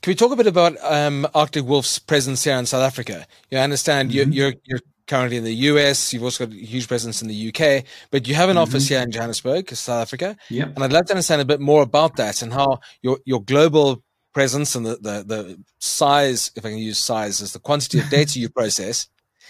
can 0.01 0.11
we 0.11 0.15
talk 0.15 0.31
a 0.31 0.35
bit 0.35 0.47
about 0.47 0.75
um, 0.83 1.27
arctic 1.33 1.65
wolf's 1.65 1.99
presence 1.99 2.43
here 2.43 2.55
in 2.55 2.65
south 2.65 2.83
africa 2.83 3.25
you 3.49 3.57
understand 3.57 4.09
mm-hmm. 4.09 4.31
you're, 4.31 4.51
you're, 4.51 4.61
you're 4.65 4.79
currently 5.07 5.37
in 5.37 5.43
the 5.43 5.53
US. 5.53 6.13
You've 6.13 6.23
also 6.23 6.45
got 6.45 6.53
a 6.53 6.57
huge 6.59 6.87
presence 6.87 7.21
in 7.21 7.27
the 7.27 7.47
UK, 7.49 7.85
but 8.11 8.27
you 8.27 8.35
have 8.35 8.49
an 8.49 8.55
mm-hmm. 8.55 8.63
office 8.63 8.87
here 8.87 8.99
in 8.99 9.11
Johannesburg, 9.11 9.69
South 9.69 10.01
Africa. 10.01 10.37
Yeah. 10.49 10.65
And 10.65 10.83
I'd 10.83 10.93
love 10.93 11.05
to 11.07 11.13
understand 11.13 11.41
a 11.41 11.45
bit 11.45 11.59
more 11.59 11.81
about 11.81 12.17
that 12.17 12.41
and 12.41 12.53
how 12.53 12.79
your 13.01 13.19
your 13.25 13.41
global 13.41 14.03
presence 14.33 14.75
and 14.75 14.85
the, 14.85 14.97
the, 14.97 15.23
the 15.25 15.63
size, 15.79 16.51
if 16.55 16.63
I 16.63 16.69
can 16.69 16.77
use 16.77 16.99
size 16.99 17.41
as 17.41 17.53
the 17.53 17.59
quantity 17.59 17.99
of 17.99 18.09
data 18.17 18.39
you 18.39 18.49
process, 18.49 19.07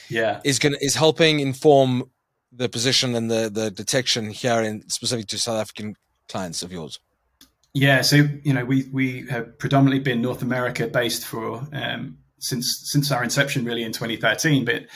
yeah, 0.10 0.40
is 0.46 0.60
going 0.60 0.76
is 0.80 0.96
helping 0.96 1.40
inform 1.40 2.10
the 2.52 2.70
position 2.70 3.16
and 3.16 3.30
the 3.30 3.50
the 3.50 3.70
detection 3.70 4.30
here 4.30 4.62
in 4.62 4.88
specific 4.90 5.28
to 5.28 5.38
South 5.38 5.60
African 5.60 5.96
clients 6.30 6.64
of 6.64 6.72
yours. 6.72 7.00
Yeah, 7.78 8.02
so 8.02 8.28
you 8.44 8.54
know 8.54 8.66
we 8.66 8.90
we 8.92 9.28
have 9.28 9.58
predominantly 9.60 10.00
been 10.00 10.22
North 10.22 10.42
America 10.42 10.88
based 10.88 11.26
for 11.26 11.68
um, 11.74 12.18
since 12.40 12.82
since 12.86 13.12
our 13.12 13.24
inception, 13.24 13.66
really 13.66 13.84
in 13.84 13.92
2013. 13.92 14.66
But 14.66 14.88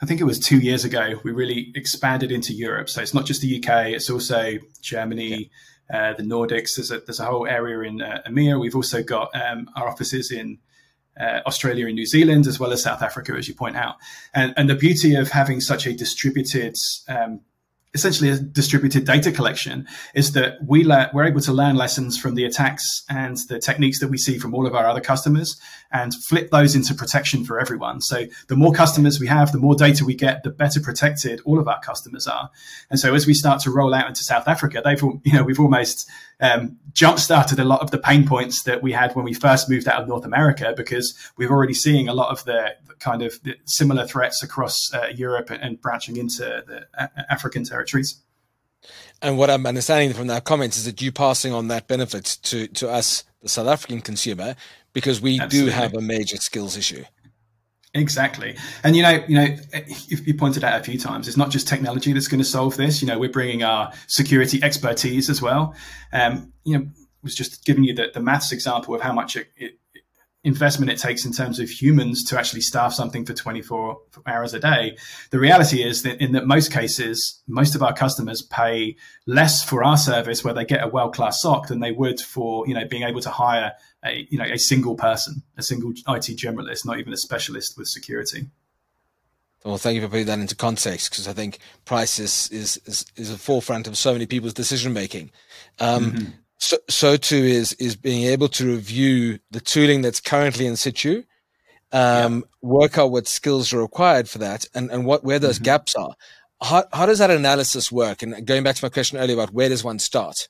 I 0.00 0.06
think 0.06 0.20
it 0.20 0.24
was 0.24 0.38
two 0.38 0.58
years 0.58 0.84
ago 0.84 1.20
we 1.24 1.32
really 1.32 1.72
expanded 1.74 2.30
into 2.30 2.52
Europe. 2.52 2.88
So 2.88 3.02
it's 3.02 3.14
not 3.14 3.26
just 3.26 3.40
the 3.40 3.56
UK; 3.56 3.88
it's 3.88 4.10
also 4.10 4.58
Germany. 4.82 5.28
Yeah 5.28 5.46
uh, 5.90 6.12
the 6.14 6.22
Nordics. 6.22 6.76
There's 6.76 6.90
a, 6.90 7.00
there's 7.00 7.20
a 7.20 7.24
whole 7.24 7.46
area 7.46 7.80
in 7.88 8.02
uh, 8.02 8.20
EMEA. 8.28 8.60
We've 8.60 8.76
also 8.76 9.02
got 9.02 9.34
um, 9.34 9.70
our 9.76 9.88
offices 9.88 10.30
in 10.30 10.58
uh, 11.18 11.40
Australia 11.46 11.86
and 11.86 11.94
New 11.94 12.06
Zealand, 12.06 12.46
as 12.46 12.60
well 12.60 12.72
as 12.72 12.82
South 12.82 13.02
Africa, 13.02 13.32
as 13.36 13.48
you 13.48 13.54
point 13.54 13.76
out. 13.76 13.96
And, 14.34 14.54
and 14.56 14.68
the 14.68 14.74
beauty 14.74 15.14
of 15.14 15.30
having 15.30 15.60
such 15.60 15.86
a 15.86 15.94
distributed 15.94 16.74
um, 17.08 17.40
essentially 17.98 18.30
a 18.30 18.38
distributed 18.38 19.04
data 19.04 19.32
collection 19.32 19.86
is 20.14 20.32
that 20.32 20.58
we 20.64 20.84
le- 20.84 21.10
we're 21.12 21.24
able 21.24 21.40
to 21.40 21.52
learn 21.52 21.74
lessons 21.74 22.16
from 22.16 22.36
the 22.36 22.44
attacks 22.44 23.02
and 23.08 23.36
the 23.48 23.58
techniques 23.58 23.98
that 23.98 24.08
we 24.08 24.16
see 24.16 24.38
from 24.38 24.54
all 24.54 24.66
of 24.66 24.74
our 24.74 24.86
other 24.86 25.00
customers 25.00 25.60
and 25.90 26.14
flip 26.14 26.50
those 26.50 26.76
into 26.76 26.94
protection 26.94 27.44
for 27.44 27.58
everyone. 27.58 28.00
So 28.00 28.26
the 28.46 28.56
more 28.56 28.72
customers 28.72 29.18
we 29.18 29.26
have, 29.26 29.50
the 29.50 29.58
more 29.58 29.74
data 29.74 30.04
we 30.04 30.14
get, 30.14 30.44
the 30.44 30.50
better 30.50 30.80
protected 30.80 31.40
all 31.44 31.58
of 31.58 31.66
our 31.66 31.80
customers 31.80 32.28
are. 32.28 32.50
And 32.88 33.00
so 33.00 33.14
as 33.14 33.26
we 33.26 33.34
start 33.34 33.60
to 33.62 33.70
roll 33.70 33.92
out 33.92 34.06
into 34.06 34.22
South 34.22 34.46
Africa, 34.46 34.80
they've 34.84 35.02
you 35.02 35.32
know 35.32 35.42
we've 35.42 35.60
almost 35.60 36.08
um, 36.40 36.78
jump 36.92 37.18
started 37.18 37.58
a 37.58 37.64
lot 37.64 37.80
of 37.80 37.90
the 37.90 37.98
pain 37.98 38.26
points 38.26 38.62
that 38.62 38.82
we 38.82 38.92
had 38.92 39.14
when 39.16 39.24
we 39.24 39.34
first 39.34 39.68
moved 39.68 39.88
out 39.88 40.00
of 40.00 40.08
North 40.08 40.24
America 40.24 40.72
because 40.76 41.14
we're 41.36 41.50
already 41.50 41.74
seeing 41.74 42.08
a 42.08 42.14
lot 42.14 42.30
of 42.30 42.44
the, 42.44 42.74
the 42.86 42.87
kind 43.00 43.22
of 43.22 43.34
similar 43.64 44.06
threats 44.06 44.42
across 44.42 44.92
uh, 44.92 45.08
Europe 45.14 45.50
and, 45.50 45.80
branching 45.80 46.16
into 46.16 46.64
the 46.66 46.86
a- 46.94 47.32
African 47.32 47.64
territories. 47.64 48.22
And 49.20 49.36
what 49.36 49.50
I'm 49.50 49.66
understanding 49.66 50.12
from 50.12 50.28
that 50.28 50.44
comment 50.44 50.76
is 50.76 50.84
that 50.84 51.02
you 51.02 51.10
passing 51.10 51.52
on 51.52 51.68
that 51.68 51.88
benefit 51.88 52.38
to, 52.44 52.68
to 52.68 52.88
us, 52.88 53.24
the 53.42 53.48
South 53.48 53.66
African 53.66 54.00
consumer, 54.00 54.54
because 54.92 55.20
we 55.20 55.40
Absolutely. 55.40 55.70
do 55.70 55.76
have 55.76 55.94
a 55.94 56.00
major 56.00 56.36
skills 56.36 56.76
issue. 56.76 57.04
Exactly, 57.94 58.54
and 58.84 58.94
you 58.94 59.02
know, 59.02 59.24
you 59.26 59.34
know, 59.34 59.56
you 60.08 60.34
pointed 60.34 60.62
out 60.62 60.78
a 60.78 60.84
few 60.84 60.98
times. 60.98 61.26
It's 61.26 61.38
not 61.38 61.50
just 61.50 61.66
technology 61.66 62.12
that's 62.12 62.28
going 62.28 62.38
to 62.38 62.44
solve 62.44 62.76
this. 62.76 63.00
You 63.00 63.08
know, 63.08 63.18
we're 63.18 63.30
bringing 63.30 63.62
our 63.62 63.92
security 64.08 64.62
expertise 64.62 65.30
as 65.30 65.40
well. 65.40 65.74
Um, 66.12 66.52
you 66.64 66.78
know, 66.78 66.86
was 67.22 67.34
just 67.34 67.64
giving 67.64 67.84
you 67.84 67.94
the, 67.94 68.10
the 68.12 68.20
maths 68.20 68.52
example 68.52 68.94
of 68.94 69.00
how 69.00 69.12
much 69.12 69.36
it, 69.36 69.48
it, 69.56 69.78
investment 70.44 70.90
it 70.90 70.98
takes 70.98 71.24
in 71.24 71.32
terms 71.32 71.58
of 71.58 71.68
humans 71.68 72.22
to 72.24 72.38
actually 72.38 72.60
staff 72.60 72.92
something 72.92 73.24
for 73.24 73.34
24 73.34 73.98
hours 74.26 74.54
a 74.54 74.60
day. 74.60 74.96
The 75.30 75.38
reality 75.38 75.82
is 75.82 76.02
that 76.02 76.22
in 76.22 76.32
that 76.32 76.46
most 76.46 76.72
cases, 76.72 77.42
most 77.48 77.74
of 77.74 77.82
our 77.82 77.92
customers 77.92 78.42
pay 78.42 78.96
less 79.26 79.64
for 79.64 79.82
our 79.82 79.96
service 79.96 80.44
where 80.44 80.54
they 80.54 80.64
get 80.64 80.82
a 80.82 80.88
world-class 80.88 81.42
SOC 81.42 81.66
than 81.66 81.80
they 81.80 81.92
would 81.92 82.20
for, 82.20 82.66
you 82.68 82.74
know, 82.74 82.86
being 82.86 83.02
able 83.02 83.20
to 83.20 83.30
hire 83.30 83.72
a, 84.04 84.26
you 84.30 84.38
know, 84.38 84.44
a 84.44 84.58
single 84.58 84.94
person, 84.94 85.42
a 85.56 85.62
single 85.62 85.90
IT 85.90 86.36
generalist, 86.36 86.86
not 86.86 87.00
even 87.00 87.12
a 87.12 87.16
specialist 87.16 87.76
with 87.76 87.88
security. 87.88 88.46
Well, 89.64 89.76
thank 89.76 89.96
you 89.96 90.02
for 90.02 90.08
putting 90.08 90.26
that 90.26 90.38
into 90.38 90.54
context 90.54 91.10
because 91.10 91.26
I 91.26 91.32
think 91.32 91.58
price 91.84 92.20
is, 92.20 92.48
is, 92.52 92.80
is, 92.86 93.04
is 93.16 93.32
a 93.32 93.36
forefront 93.36 93.88
of 93.88 93.98
so 93.98 94.12
many 94.12 94.24
people's 94.24 94.54
decision 94.54 94.92
making. 94.92 95.32
Um, 95.80 96.12
mm-hmm 96.12 96.30
so, 96.58 96.76
so 96.88 97.16
too 97.16 97.36
is 97.36 97.72
is 97.74 97.96
being 97.96 98.24
able 98.24 98.48
to 98.48 98.66
review 98.66 99.38
the 99.50 99.60
tooling 99.60 100.02
that's 100.02 100.20
currently 100.20 100.66
in 100.66 100.76
situ, 100.76 101.22
um, 101.92 102.36
yeah. 102.36 102.40
work 102.62 102.98
out 102.98 103.10
what 103.10 103.28
skills 103.28 103.72
are 103.72 103.80
required 103.80 104.28
for 104.28 104.38
that, 104.38 104.66
and, 104.74 104.90
and 104.90 105.06
what 105.06 105.24
where 105.24 105.38
those 105.38 105.56
mm-hmm. 105.56 105.64
gaps 105.64 105.94
are. 105.94 106.14
How 106.60 106.84
how 106.92 107.06
does 107.06 107.20
that 107.20 107.30
analysis 107.30 107.92
work? 107.92 108.22
And 108.22 108.44
going 108.46 108.64
back 108.64 108.76
to 108.76 108.84
my 108.84 108.88
question 108.88 109.18
earlier 109.18 109.36
about 109.36 109.54
where 109.54 109.68
does 109.68 109.84
one 109.84 109.98
start? 109.98 110.48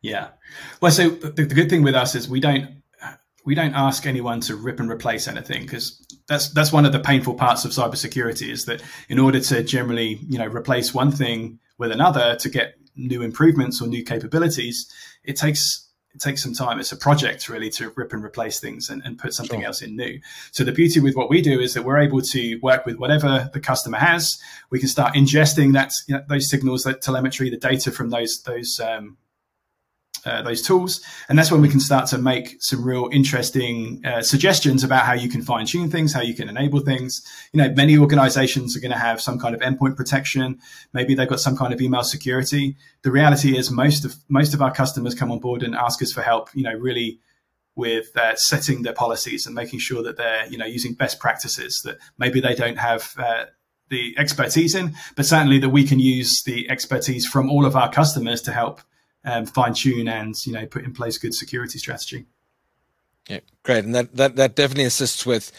Yeah, 0.00 0.28
well, 0.80 0.92
so 0.92 1.10
the, 1.10 1.44
the 1.44 1.54
good 1.54 1.70
thing 1.70 1.82
with 1.82 1.94
us 1.94 2.14
is 2.14 2.28
we 2.28 2.40
don't 2.40 2.82
we 3.44 3.54
don't 3.54 3.74
ask 3.74 4.06
anyone 4.06 4.40
to 4.40 4.56
rip 4.56 4.80
and 4.80 4.90
replace 4.90 5.28
anything 5.28 5.62
because 5.62 6.04
that's 6.26 6.48
that's 6.50 6.72
one 6.72 6.86
of 6.86 6.92
the 6.92 7.00
painful 7.00 7.34
parts 7.34 7.64
of 7.64 7.72
cybersecurity 7.72 8.50
is 8.50 8.64
that 8.64 8.82
in 9.08 9.18
order 9.18 9.40
to 9.40 9.62
generally 9.62 10.18
you 10.28 10.38
know 10.38 10.46
replace 10.46 10.94
one 10.94 11.10
thing 11.10 11.58
with 11.78 11.90
another 11.92 12.36
to 12.36 12.48
get 12.48 12.74
new 12.96 13.22
improvements 13.22 13.82
or 13.82 13.88
new 13.88 14.04
capabilities, 14.04 14.90
it 15.24 15.36
takes 15.36 15.84
it 16.14 16.20
takes 16.20 16.42
some 16.42 16.54
time. 16.54 16.78
It's 16.78 16.92
a 16.92 16.96
project 16.96 17.48
really 17.48 17.70
to 17.70 17.90
rip 17.96 18.12
and 18.12 18.24
replace 18.24 18.60
things 18.60 18.88
and, 18.88 19.02
and 19.04 19.18
put 19.18 19.34
something 19.34 19.60
sure. 19.60 19.66
else 19.66 19.82
in 19.82 19.96
new. 19.96 20.20
So 20.52 20.62
the 20.62 20.70
beauty 20.70 21.00
with 21.00 21.16
what 21.16 21.28
we 21.28 21.42
do 21.42 21.58
is 21.58 21.74
that 21.74 21.84
we're 21.84 21.98
able 21.98 22.20
to 22.22 22.56
work 22.62 22.86
with 22.86 22.96
whatever 22.98 23.50
the 23.52 23.58
customer 23.58 23.98
has. 23.98 24.38
We 24.70 24.78
can 24.78 24.88
start 24.88 25.14
ingesting 25.14 25.72
that 25.72 25.90
you 26.06 26.14
know, 26.14 26.22
those 26.28 26.48
signals, 26.48 26.84
that 26.84 27.02
telemetry, 27.02 27.50
the 27.50 27.56
data 27.56 27.90
from 27.90 28.10
those 28.10 28.42
those 28.42 28.78
um, 28.78 29.16
uh, 30.26 30.42
those 30.42 30.62
tools. 30.62 31.00
And 31.28 31.38
that's 31.38 31.50
when 31.50 31.60
we 31.60 31.68
can 31.68 31.80
start 31.80 32.08
to 32.08 32.18
make 32.18 32.56
some 32.60 32.84
real 32.84 33.08
interesting 33.12 34.04
uh, 34.04 34.22
suggestions 34.22 34.84
about 34.84 35.04
how 35.04 35.12
you 35.12 35.28
can 35.28 35.42
fine 35.42 35.66
tune 35.66 35.90
things, 35.90 36.12
how 36.12 36.22
you 36.22 36.34
can 36.34 36.48
enable 36.48 36.80
things. 36.80 37.22
You 37.52 37.62
know, 37.62 37.70
many 37.74 37.98
organizations 37.98 38.76
are 38.76 38.80
going 38.80 38.92
to 38.92 38.98
have 38.98 39.20
some 39.20 39.38
kind 39.38 39.54
of 39.54 39.60
endpoint 39.60 39.96
protection. 39.96 40.58
Maybe 40.92 41.14
they've 41.14 41.28
got 41.28 41.40
some 41.40 41.56
kind 41.56 41.72
of 41.72 41.80
email 41.80 42.02
security. 42.02 42.76
The 43.02 43.10
reality 43.10 43.56
is 43.56 43.70
most 43.70 44.04
of, 44.04 44.16
most 44.28 44.54
of 44.54 44.62
our 44.62 44.72
customers 44.72 45.14
come 45.14 45.30
on 45.30 45.40
board 45.40 45.62
and 45.62 45.74
ask 45.74 46.02
us 46.02 46.12
for 46.12 46.22
help, 46.22 46.50
you 46.54 46.62
know, 46.62 46.74
really 46.74 47.20
with 47.76 48.16
uh, 48.16 48.36
setting 48.36 48.82
their 48.82 48.92
policies 48.92 49.46
and 49.46 49.54
making 49.54 49.80
sure 49.80 50.02
that 50.02 50.16
they're, 50.16 50.46
you 50.46 50.56
know, 50.56 50.66
using 50.66 50.94
best 50.94 51.18
practices 51.18 51.82
that 51.84 51.98
maybe 52.18 52.40
they 52.40 52.54
don't 52.54 52.78
have, 52.78 53.14
uh, 53.18 53.46
the 53.90 54.14
expertise 54.18 54.74
in, 54.74 54.94
but 55.14 55.26
certainly 55.26 55.58
that 55.58 55.68
we 55.68 55.84
can 55.84 55.98
use 55.98 56.42
the 56.44 56.68
expertise 56.70 57.26
from 57.26 57.50
all 57.50 57.66
of 57.66 57.76
our 57.76 57.90
customers 57.90 58.40
to 58.42 58.52
help 58.52 58.80
um, 59.24 59.46
fine 59.46 59.74
tune 59.74 60.08
and 60.08 60.34
you 60.46 60.52
know 60.52 60.66
put 60.66 60.84
in 60.84 60.92
place 60.92 61.18
good 61.18 61.34
security 61.34 61.78
strategy. 61.78 62.26
Yeah, 63.28 63.40
great, 63.62 63.84
and 63.84 63.94
that 63.94 64.14
that 64.16 64.36
that 64.36 64.56
definitely 64.56 64.84
assists 64.84 65.24
with 65.24 65.52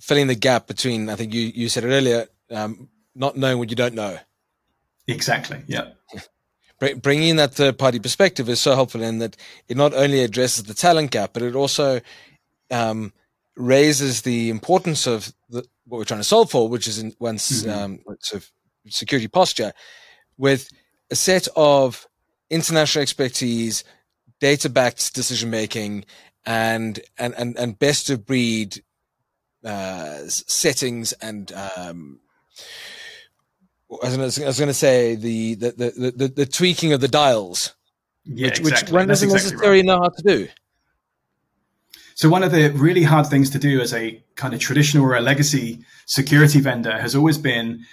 filling 0.00 0.26
the 0.26 0.34
gap 0.34 0.66
between. 0.66 1.08
I 1.08 1.16
think 1.16 1.34
you 1.34 1.42
you 1.54 1.68
said 1.68 1.84
it 1.84 1.88
earlier, 1.88 2.26
um, 2.50 2.88
not 3.14 3.36
knowing 3.36 3.58
what 3.58 3.70
you 3.70 3.76
don't 3.76 3.94
know. 3.94 4.18
Exactly. 5.06 5.62
Yeah. 5.66 5.90
Bringing 7.02 7.28
in 7.28 7.36
that 7.36 7.54
third 7.54 7.78
party 7.78 7.98
perspective 7.98 8.48
is 8.48 8.60
so 8.60 8.74
helpful 8.74 9.02
in 9.02 9.18
that 9.18 9.36
it 9.68 9.76
not 9.76 9.94
only 9.94 10.22
addresses 10.22 10.64
the 10.64 10.74
talent 10.74 11.12
gap, 11.12 11.32
but 11.32 11.42
it 11.42 11.54
also 11.54 12.00
um, 12.70 13.12
raises 13.56 14.22
the 14.22 14.50
importance 14.50 15.06
of 15.06 15.32
the, 15.48 15.64
what 15.86 15.98
we're 15.98 16.04
trying 16.04 16.20
to 16.20 16.24
solve 16.24 16.50
for, 16.50 16.68
which 16.68 16.86
is 16.86 16.98
in 16.98 17.14
one's 17.18 17.64
mm-hmm. 17.64 17.70
um, 17.70 17.98
sort 18.20 18.42
of 18.42 18.50
security 18.88 19.28
posture, 19.28 19.72
with 20.36 20.68
a 21.10 21.14
set 21.14 21.46
of 21.56 22.06
international 22.50 23.02
expertise, 23.02 23.84
data 24.40 24.68
backed 24.68 25.14
decision 25.14 25.50
making, 25.50 26.04
and, 26.46 27.00
and, 27.18 27.34
and, 27.34 27.56
and 27.56 27.78
best 27.78 28.10
of 28.10 28.26
breed 28.26 28.82
uh, 29.64 30.18
settings 30.26 31.12
and 31.14 31.52
um, 31.52 32.20
I 34.02 34.16
was 34.16 34.38
going 34.38 34.68
to 34.68 34.74
say 34.74 35.14
the 35.14 35.54
the, 35.54 35.70
the 35.70 36.12
the, 36.16 36.28
the 36.28 36.46
tweaking 36.46 36.92
of 36.92 37.00
the 37.00 37.08
dials, 37.08 37.74
yeah, 38.24 38.46
which, 38.46 38.60
exactly. 38.60 38.84
which 38.86 38.92
one 38.92 39.08
doesn't 39.08 39.28
exactly 39.28 39.50
necessarily 39.50 39.78
right. 39.80 39.86
know 39.86 40.00
how 40.00 40.08
to 40.08 40.22
do. 40.22 40.48
So 42.14 42.28
one 42.28 42.42
of 42.42 42.52
the 42.52 42.70
really 42.70 43.02
hard 43.02 43.26
things 43.26 43.50
to 43.50 43.58
do 43.58 43.80
as 43.80 43.92
a 43.92 44.22
kind 44.36 44.54
of 44.54 44.60
traditional 44.60 45.04
or 45.04 45.16
a 45.16 45.20
legacy 45.20 45.84
security 46.06 46.60
vendor 46.60 46.98
has 46.98 47.14
always 47.16 47.38
been 47.38 47.84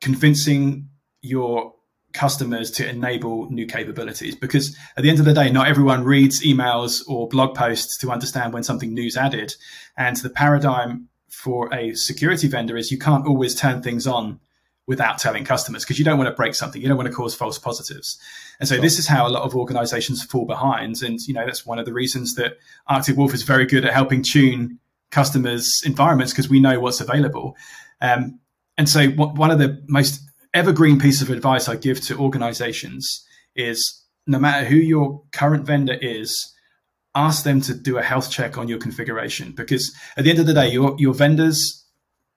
convincing 0.00 0.88
your 1.20 1.74
customers 2.12 2.70
to 2.72 2.88
enable 2.88 3.50
new 3.50 3.66
capabilities. 3.66 4.34
Because 4.34 4.76
at 4.96 5.02
the 5.02 5.10
end 5.10 5.18
of 5.18 5.24
the 5.24 5.34
day 5.34 5.50
not 5.50 5.68
everyone 5.68 6.04
reads 6.04 6.42
emails 6.42 7.02
or 7.08 7.28
blog 7.28 7.54
posts 7.54 7.98
to 7.98 8.10
understand 8.10 8.52
when 8.52 8.62
something 8.62 8.94
new's 8.94 9.16
added. 9.16 9.54
And 9.96 10.16
the 10.16 10.30
paradigm 10.30 11.08
for 11.28 11.72
a 11.72 11.94
security 11.94 12.48
vendor 12.48 12.76
is 12.76 12.90
you 12.90 12.98
can't 12.98 13.26
always 13.26 13.54
turn 13.54 13.82
things 13.82 14.06
on 14.06 14.40
without 14.86 15.18
telling 15.18 15.44
customers 15.44 15.84
because 15.84 15.98
you 15.98 16.04
don't 16.04 16.18
want 16.18 16.28
to 16.28 16.34
break 16.34 16.54
something. 16.54 16.82
You 16.82 16.88
don't 16.88 16.96
want 16.96 17.08
to 17.08 17.14
cause 17.14 17.34
false 17.34 17.58
positives. 17.58 18.18
And 18.58 18.68
so 18.68 18.74
sure. 18.74 18.82
this 18.82 18.98
is 18.98 19.06
how 19.06 19.26
a 19.26 19.30
lot 19.30 19.44
of 19.44 19.54
organizations 19.54 20.24
fall 20.24 20.46
behind. 20.46 21.02
And 21.02 21.20
you 21.20 21.34
know 21.34 21.46
that's 21.46 21.64
one 21.64 21.78
of 21.78 21.86
the 21.86 21.92
reasons 21.92 22.34
that 22.34 22.58
arctic 22.88 23.16
wolf 23.16 23.32
is 23.32 23.42
very 23.42 23.66
good 23.66 23.84
at 23.84 23.92
helping 23.92 24.22
tune 24.22 24.80
customers' 25.10 25.82
environments 25.84 26.32
because 26.32 26.48
we 26.48 26.60
know 26.60 26.80
what's 26.80 27.00
available. 27.00 27.56
Um, 28.00 28.40
and 28.76 28.88
so, 28.88 29.08
one 29.10 29.50
of 29.50 29.58
the 29.58 29.82
most 29.86 30.29
evergreen 30.54 30.98
piece 30.98 31.22
of 31.22 31.30
advice 31.30 31.68
I 31.68 31.76
give 31.76 32.00
to 32.02 32.18
organizations 32.18 33.26
is 33.54 34.04
no 34.26 34.38
matter 34.38 34.66
who 34.66 34.76
your 34.76 35.22
current 35.32 35.66
vendor 35.66 35.96
is, 36.00 36.54
ask 37.14 37.44
them 37.44 37.60
to 37.62 37.74
do 37.74 37.98
a 37.98 38.02
health 38.02 38.30
check 38.30 38.56
on 38.56 38.68
your 38.68 38.78
configuration 38.78 39.52
because 39.52 39.94
at 40.16 40.24
the 40.24 40.30
end 40.30 40.38
of 40.38 40.46
the 40.46 40.54
day, 40.54 40.70
your, 40.70 40.94
your 40.98 41.14
vendors, 41.14 41.84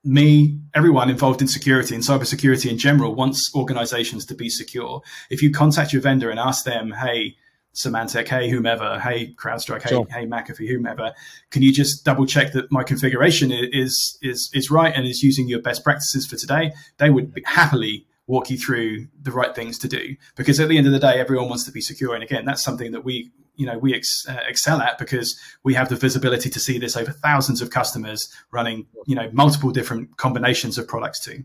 me, 0.04 0.60
everyone 0.74 1.10
involved 1.10 1.42
in 1.42 1.48
security 1.48 1.96
and 1.96 2.04
cybersecurity 2.04 2.70
in 2.70 2.78
general 2.78 3.16
wants 3.16 3.52
organizations 3.56 4.26
to 4.26 4.36
be 4.36 4.50
secure. 4.50 5.02
If 5.30 5.42
you 5.42 5.52
contact 5.52 5.94
your 5.94 6.02
vendor 6.02 6.30
and 6.30 6.40
ask 6.40 6.66
them, 6.66 6.92
hey, 6.92 7.36
Symantec, 7.74 8.28
hey, 8.28 8.50
whomever, 8.50 9.00
hey, 9.00 9.34
CrowdStrike, 9.34 9.82
hey, 9.82 9.90
sure. 9.90 10.08
hey, 10.12 10.26
McAfee, 10.26 10.68
whomever, 10.68 11.12
can 11.50 11.64
you 11.64 11.74
just 11.74 12.06
double 12.06 12.26
check 12.26 12.54
that 12.54 12.72
my 12.72 12.84
configuration 12.84 13.52
is 13.52 14.18
is 14.22 14.50
is 14.54 14.70
right 14.70 14.94
and 14.96 15.08
is 15.08 15.24
using 15.24 15.48
your 15.48 15.62
best 15.62 15.84
practices 15.84 16.28
for 16.28 16.36
today? 16.36 16.72
They 16.98 17.10
would 17.10 17.34
happily 17.46 18.06
walk 18.28 18.50
you 18.50 18.58
through 18.58 19.08
the 19.22 19.32
right 19.32 19.54
things 19.56 19.78
to 19.80 19.88
do 19.88 20.16
because 20.36 20.60
at 20.60 20.70
the 20.70 20.78
end 20.78 20.88
of 20.88 20.94
the 20.94 21.00
day, 21.00 21.20
everyone 21.20 21.50
wants 21.50 21.64
to 21.66 21.72
be 21.72 21.82
secure. 21.82 22.14
And 22.14 22.24
again, 22.24 22.46
that's 22.46 22.64
something 22.64 22.92
that 22.92 23.04
we 23.04 23.32
you 23.56 23.66
know 23.66 23.78
we 23.78 23.94
ex, 23.94 24.26
uh, 24.28 24.40
excel 24.48 24.82
at 24.82 24.98
because 24.98 25.40
we 25.64 25.74
have 25.74 25.90
the 25.90 25.96
visibility 25.96 26.50
to 26.50 26.60
see 26.60 26.78
this 26.78 26.96
over 26.96 27.12
thousands 27.12 27.62
of 27.62 27.70
customers 27.70 28.32
running 28.52 28.86
you 29.06 29.16
know 29.16 29.30
multiple 29.32 29.72
different 29.72 30.16
combinations 30.18 30.78
of 30.78 30.88
products 30.88 31.20
too 31.20 31.44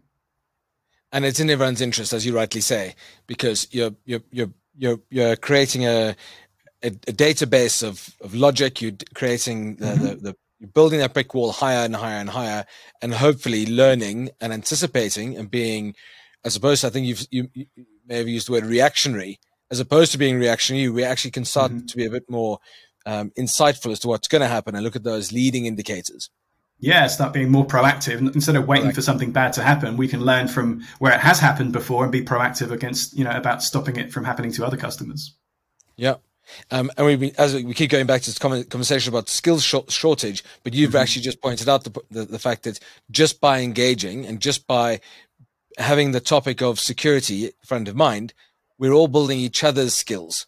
and 1.12 1.24
it's 1.24 1.40
in 1.40 1.50
everyone's 1.50 1.80
interest 1.80 2.12
as 2.12 2.24
you 2.24 2.34
rightly 2.34 2.60
say 2.60 2.94
because 3.26 3.68
you're 3.70 3.92
you're 4.04 4.22
you're 4.30 4.50
you're, 4.78 5.00
you're 5.10 5.36
creating 5.36 5.84
a, 5.84 6.16
a, 6.82 6.88
a 6.88 7.12
database 7.12 7.82
of, 7.86 8.14
of 8.20 8.34
logic 8.34 8.80
you're 8.80 8.92
creating 9.14 9.76
the, 9.76 9.86
mm-hmm. 9.86 10.04
the, 10.04 10.14
the 10.16 10.36
you're 10.60 10.70
building 10.70 10.98
that 10.98 11.14
brick 11.14 11.34
wall 11.34 11.52
higher 11.52 11.84
and 11.84 11.94
higher 11.94 12.18
and 12.18 12.30
higher 12.30 12.64
and 13.02 13.14
hopefully 13.14 13.66
learning 13.66 14.30
and 14.40 14.52
anticipating 14.52 15.36
and 15.36 15.50
being 15.50 15.94
as 16.44 16.56
opposed 16.56 16.80
to, 16.80 16.86
i 16.86 16.90
think 16.90 17.06
you've 17.06 17.26
you, 17.30 17.48
you 17.54 17.66
may 18.06 18.16
have 18.16 18.28
used 18.28 18.48
the 18.48 18.52
word 18.52 18.64
reactionary 18.64 19.38
as 19.70 19.80
opposed 19.80 20.12
to 20.12 20.18
being 20.18 20.38
reactionary, 20.38 20.88
we 20.88 21.04
actually 21.04 21.30
can 21.30 21.44
start 21.44 21.72
mm-hmm. 21.72 21.86
to 21.86 21.96
be 21.96 22.06
a 22.06 22.10
bit 22.10 22.28
more 22.28 22.58
um, 23.06 23.30
insightful 23.38 23.92
as 23.92 23.98
to 24.00 24.08
what's 24.08 24.28
going 24.28 24.40
to 24.40 24.48
happen 24.48 24.74
and 24.74 24.84
look 24.84 24.96
at 24.96 25.04
those 25.04 25.32
leading 25.32 25.66
indicators. 25.66 26.30
Yeah, 26.80 27.08
start 27.08 27.32
being 27.32 27.50
more 27.50 27.66
proactive 27.66 28.20
instead 28.34 28.54
of 28.54 28.68
waiting 28.68 28.92
for 28.92 29.02
something 29.02 29.32
bad 29.32 29.52
to 29.54 29.62
happen. 29.62 29.96
We 29.96 30.06
can 30.06 30.20
learn 30.20 30.46
from 30.46 30.82
where 31.00 31.12
it 31.12 31.20
has 31.20 31.40
happened 31.40 31.72
before 31.72 32.04
and 32.04 32.12
be 32.12 32.22
proactive 32.22 32.70
against, 32.70 33.16
you 33.18 33.24
know, 33.24 33.32
about 33.32 33.64
stopping 33.64 33.96
it 33.96 34.12
from 34.12 34.24
happening 34.24 34.52
to 34.52 34.64
other 34.64 34.76
customers. 34.76 35.34
Yeah. 35.96 36.16
Um, 36.70 36.90
and 36.96 37.20
we, 37.20 37.32
as 37.36 37.54
we 37.54 37.74
keep 37.74 37.90
going 37.90 38.06
back 38.06 38.22
to 38.22 38.30
this 38.30 38.38
conversation 38.38 39.12
about 39.12 39.28
skills 39.28 39.64
shortage, 39.64 40.44
but 40.62 40.72
you've 40.72 40.90
mm-hmm. 40.90 40.98
actually 40.98 41.22
just 41.22 41.42
pointed 41.42 41.68
out 41.68 41.84
the, 41.84 42.00
the, 42.10 42.24
the 42.24 42.38
fact 42.38 42.62
that 42.62 42.78
just 43.10 43.40
by 43.40 43.60
engaging 43.60 44.24
and 44.24 44.40
just 44.40 44.66
by 44.66 45.00
having 45.78 46.12
the 46.12 46.20
topic 46.20 46.62
of 46.62 46.80
security 46.80 47.52
front 47.64 47.88
of 47.88 47.96
mind, 47.96 48.34
we're 48.78 48.92
all 48.92 49.08
building 49.08 49.38
each 49.38 49.64
other's 49.64 49.94
skills. 49.94 50.46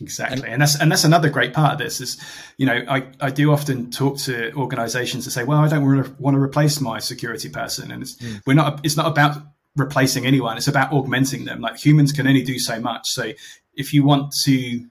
Exactly. 0.00 0.48
And, 0.48 0.62
that's 0.62 0.80
and 0.80 0.92
that's 0.92 1.04
another 1.04 1.28
great 1.28 1.52
part 1.52 1.72
of 1.72 1.78
this 1.78 2.00
is, 2.00 2.18
you 2.56 2.66
know, 2.66 2.84
I, 2.88 3.08
I 3.20 3.30
do 3.30 3.50
often 3.50 3.90
talk 3.90 4.18
to 4.18 4.52
organizations 4.52 5.24
that 5.24 5.32
say, 5.32 5.42
well, 5.42 5.58
I 5.58 5.68
don't 5.68 5.84
want 5.84 6.06
to, 6.06 6.22
want 6.22 6.34
to 6.36 6.40
replace 6.40 6.80
my 6.80 7.00
security 7.00 7.48
person. 7.48 7.90
And 7.90 8.02
it's, 8.02 8.16
mm. 8.16 8.40
we're 8.46 8.54
not, 8.54 8.80
it's 8.84 8.96
not 8.96 9.06
about 9.06 9.42
replacing 9.76 10.24
anyone. 10.24 10.56
It's 10.56 10.68
about 10.68 10.92
augmenting 10.92 11.46
them. 11.46 11.60
Like 11.60 11.76
humans 11.76 12.12
can 12.12 12.28
only 12.28 12.42
do 12.42 12.58
so 12.58 12.80
much. 12.80 13.02
So 13.06 13.32
if 13.74 13.92
you 13.92 14.04
want 14.04 14.32
to 14.44 14.86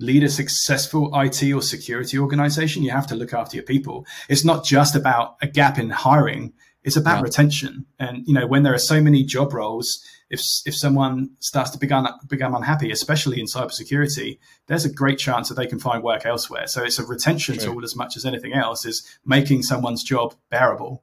lead 0.00 0.24
a 0.24 0.28
successful 0.28 1.10
IT 1.14 1.42
or 1.52 1.62
security 1.62 2.18
organization, 2.18 2.82
you 2.82 2.90
have 2.90 3.06
to 3.08 3.14
look 3.14 3.32
after 3.32 3.56
your 3.56 3.64
people. 3.64 4.06
It's 4.28 4.44
not 4.44 4.64
just 4.64 4.96
about 4.96 5.36
a 5.40 5.46
gap 5.46 5.78
in 5.78 5.90
hiring. 5.90 6.52
It's 6.82 6.96
about 6.96 7.18
yeah. 7.18 7.22
retention. 7.22 7.86
And, 7.98 8.26
you 8.26 8.32
know, 8.32 8.46
when 8.46 8.62
there 8.62 8.74
are 8.74 8.78
so 8.78 9.00
many 9.00 9.22
job 9.22 9.52
roles, 9.52 10.02
if 10.30 10.40
if 10.64 10.76
someone 10.76 11.30
starts 11.40 11.70
to 11.70 11.78
become 11.78 12.08
become 12.28 12.54
unhappy, 12.54 12.90
especially 12.90 13.40
in 13.40 13.46
cybersecurity, 13.46 14.38
there's 14.68 14.84
a 14.84 14.92
great 14.92 15.18
chance 15.18 15.48
that 15.48 15.56
they 15.56 15.66
can 15.66 15.78
find 15.78 16.02
work 16.02 16.24
elsewhere. 16.24 16.68
So 16.68 16.84
it's 16.84 16.98
a 16.98 17.04
retention 17.04 17.56
True. 17.56 17.74
tool 17.74 17.84
as 17.84 17.96
much 17.96 18.16
as 18.16 18.24
anything 18.24 18.54
else 18.54 18.86
is 18.86 19.04
making 19.26 19.64
someone's 19.64 20.04
job 20.04 20.34
bearable. 20.48 21.02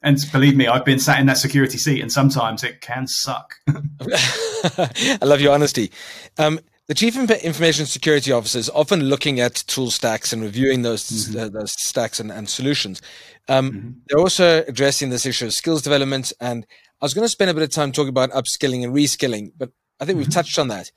And 0.00 0.16
believe 0.30 0.56
me, 0.56 0.68
I've 0.68 0.84
been 0.84 1.00
sat 1.00 1.18
in 1.18 1.26
that 1.26 1.38
security 1.38 1.76
seat, 1.76 2.00
and 2.00 2.12
sometimes 2.12 2.62
it 2.62 2.80
can 2.80 3.08
suck. 3.08 3.56
I 3.68 5.18
love 5.22 5.40
your 5.40 5.52
honesty. 5.52 5.90
Um, 6.38 6.60
the 6.88 6.94
chief 6.94 7.16
information 7.16 7.86
security 7.86 8.32
officer 8.32 8.58
is 8.58 8.70
often 8.70 9.04
looking 9.04 9.40
at 9.40 9.54
tool 9.54 9.90
stacks 9.90 10.32
and 10.32 10.42
reviewing 10.42 10.82
those, 10.82 11.04
mm-hmm. 11.04 11.38
uh, 11.38 11.48
those 11.48 11.72
stacks 11.72 12.18
and, 12.18 12.32
and 12.32 12.48
solutions. 12.48 13.02
Um, 13.46 13.70
mm-hmm. 13.70 13.90
They're 14.06 14.18
also 14.18 14.64
addressing 14.66 15.10
this 15.10 15.26
issue 15.26 15.46
of 15.46 15.52
skills 15.52 15.82
development 15.82 16.32
and 16.40 16.66
I 17.00 17.04
was 17.04 17.14
going 17.14 17.24
to 17.24 17.28
spend 17.28 17.50
a 17.50 17.54
bit 17.54 17.62
of 17.62 17.70
time 17.70 17.92
talking 17.92 18.08
about 18.08 18.30
upskilling 18.30 18.82
and 18.82 18.92
reskilling, 18.92 19.52
but 19.56 19.70
I 20.00 20.04
think 20.04 20.16
we've 20.16 20.26
mm-hmm. 20.26 20.32
touched 20.32 20.58
on 20.58 20.68
that. 20.68 20.90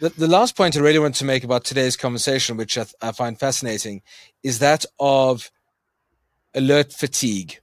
The, 0.00 0.10
the, 0.10 0.28
last 0.28 0.56
point 0.56 0.76
I 0.76 0.80
really 0.80 1.00
want 1.00 1.16
to 1.16 1.24
make 1.24 1.42
about 1.42 1.64
today's 1.64 1.96
conversation, 1.96 2.56
which 2.56 2.78
I, 2.78 2.86
I 3.02 3.10
find 3.10 3.38
fascinating, 3.38 4.02
is 4.44 4.60
that 4.60 4.84
of 5.00 5.50
alert 6.54 6.92
fatigue. 6.92 7.58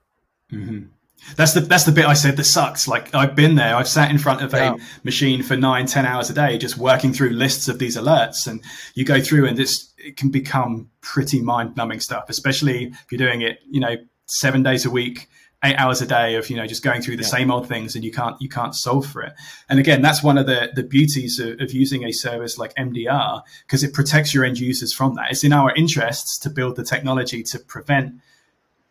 Mm-hmm. 0.52 0.88
That's 1.36 1.54
the 1.54 1.62
that's 1.62 1.84
the 1.84 1.92
bit 1.92 2.06
I 2.06 2.14
said 2.14 2.38
that 2.38 2.44
sucks. 2.44 2.88
Like 2.88 3.14
I've 3.14 3.36
been 3.36 3.56
there. 3.56 3.76
I've 3.76 3.88
sat 3.88 4.12
in 4.12 4.18
front 4.18 4.42
of 4.42 4.54
a 4.54 4.78
machine 5.04 5.44
for 5.44 5.56
nine, 5.56 5.86
ten 5.86 6.06
hours 6.06 6.30
a 6.30 6.34
day, 6.34 6.58
just 6.58 6.78
working 6.78 7.14
through 7.14 7.30
lists 7.30 7.68
of 7.68 7.80
these 7.80 7.98
alerts, 7.98 8.48
and 8.48 8.62
you 8.94 9.06
go 9.06 9.22
through, 9.22 9.48
and 9.48 9.60
it's 9.60 9.94
it 9.98 10.18
can 10.18 10.30
become 10.30 10.90
pretty 11.02 11.42
mind 11.42 11.76
numbing 11.76 12.00
stuff, 12.00 12.26
especially 12.30 12.86
if 12.86 13.12
you're 13.12 13.18
doing 13.18 13.42
it, 13.42 13.60
you 13.70 13.80
know, 13.80 13.96
seven 14.28 14.64
days 14.64 14.86
a 14.86 14.90
week 14.90 15.28
eight 15.66 15.76
hours 15.78 16.02
a 16.02 16.06
day 16.06 16.36
of 16.36 16.50
you 16.50 16.56
know 16.56 16.68
just 16.68 16.84
going 16.84 17.02
through 17.02 17.18
the 17.18 17.24
yeah. 17.24 17.30
same 17.30 17.52
old 17.52 17.68
things 17.68 17.96
and 17.96 18.04
you 18.04 18.12
can't 18.12 18.40
you 18.40 18.50
can't 18.50 18.76
solve 18.76 19.06
for 19.06 19.22
it 19.22 19.34
and 19.70 19.80
again 19.80 20.02
that's 20.02 20.22
one 20.22 20.38
of 20.38 20.46
the 20.46 20.70
the 20.76 20.84
beauties 20.84 21.40
of, 21.40 21.60
of 21.60 21.72
using 21.72 22.04
a 22.04 22.12
service 22.12 22.58
like 22.58 22.74
mdr 22.76 23.42
because 23.66 23.84
it 23.84 23.94
protects 23.94 24.34
your 24.34 24.46
end 24.46 24.60
users 24.60 24.94
from 24.94 25.16
that 25.16 25.32
it's 25.32 25.44
in 25.44 25.54
our 25.54 25.74
interests 25.76 26.38
to 26.38 26.50
build 26.50 26.76
the 26.76 26.84
technology 26.84 27.42
to 27.42 27.58
prevent 27.58 28.14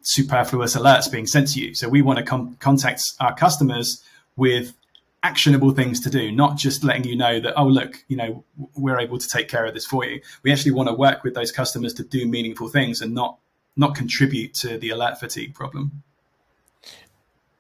superfluous 0.04 0.76
alerts 0.76 1.10
being 1.10 1.26
sent 1.26 1.48
to 1.52 1.60
you. 1.60 1.74
So 1.74 1.88
we 1.88 2.02
want 2.02 2.18
to 2.18 2.24
com- 2.24 2.56
contact 2.60 3.02
our 3.20 3.34
customers 3.34 4.02
with 4.36 4.74
actionable 5.22 5.70
things 5.70 6.00
to 6.00 6.10
do 6.10 6.30
not 6.30 6.56
just 6.58 6.84
letting 6.84 7.04
you 7.04 7.16
know 7.16 7.40
that 7.40 7.54
oh 7.56 7.64
look 7.64 8.04
you 8.08 8.16
know 8.16 8.44
we're 8.74 9.00
able 9.00 9.16
to 9.16 9.26
take 9.26 9.48
care 9.48 9.64
of 9.64 9.72
this 9.74 9.86
for 9.86 10.04
you. 10.04 10.20
We 10.42 10.52
actually 10.52 10.72
want 10.72 10.88
to 10.90 10.94
work 10.94 11.24
with 11.24 11.34
those 11.34 11.50
customers 11.50 11.94
to 11.94 12.04
do 12.04 12.26
meaningful 12.26 12.68
things 12.68 13.00
and 13.00 13.14
not 13.14 13.38
not 13.76 13.94
contribute 13.94 14.54
to 14.54 14.78
the 14.78 14.90
alert 14.90 15.18
fatigue 15.18 15.54
problem. 15.54 16.02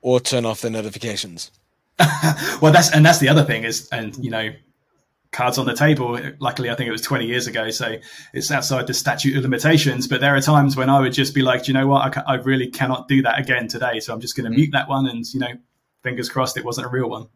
Or 0.02 0.20
turn 0.20 0.44
off 0.44 0.60
the 0.60 0.70
notifications. 0.70 1.50
well, 2.60 2.72
that's 2.72 2.90
and 2.92 3.04
that's 3.04 3.18
the 3.18 3.28
other 3.28 3.44
thing 3.44 3.64
is, 3.64 3.88
and 3.90 4.16
you 4.22 4.30
know, 4.30 4.50
cards 5.34 5.58
on 5.58 5.66
the 5.66 5.74
table. 5.74 6.18
Luckily, 6.38 6.70
I 6.70 6.74
think 6.74 6.88
it 6.88 6.92
was 6.92 7.02
20 7.02 7.26
years 7.26 7.46
ago, 7.46 7.70
so 7.70 7.96
it's 8.32 8.50
outside 8.50 8.86
the 8.86 8.94
statute 8.94 9.36
of 9.36 9.42
limitations. 9.42 10.06
But 10.06 10.20
there 10.20 10.34
are 10.34 10.40
times 10.40 10.76
when 10.76 10.88
I 10.88 11.00
would 11.00 11.12
just 11.12 11.34
be 11.34 11.42
like, 11.42 11.68
you 11.68 11.74
know 11.74 11.86
what, 11.86 12.16
I, 12.16 12.22
I 12.26 12.34
really 12.36 12.68
cannot 12.68 13.08
do 13.08 13.22
that 13.22 13.38
again 13.38 13.68
today, 13.68 14.00
so 14.00 14.14
I'm 14.14 14.20
just 14.20 14.36
going 14.36 14.44
to 14.44 14.50
mm. 14.50 14.60
mute 14.60 14.70
that 14.72 14.88
one, 14.88 15.06
and 15.06 15.24
you 15.34 15.40
know, 15.40 15.52
fingers 16.02 16.28
crossed 16.28 16.56
it 16.56 16.64
wasn't 16.64 16.86
a 16.86 16.90
real 16.90 17.10
one. 17.10 17.28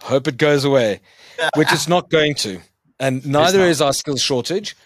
Hope 0.00 0.28
it 0.28 0.36
goes 0.36 0.64
away, 0.64 1.00
which 1.56 1.72
it's 1.72 1.88
not 1.88 2.10
going 2.10 2.34
to, 2.36 2.60
and 3.00 3.26
neither 3.26 3.60
is 3.60 3.80
our 3.80 3.92
skills 3.92 4.22
shortage. 4.22 4.76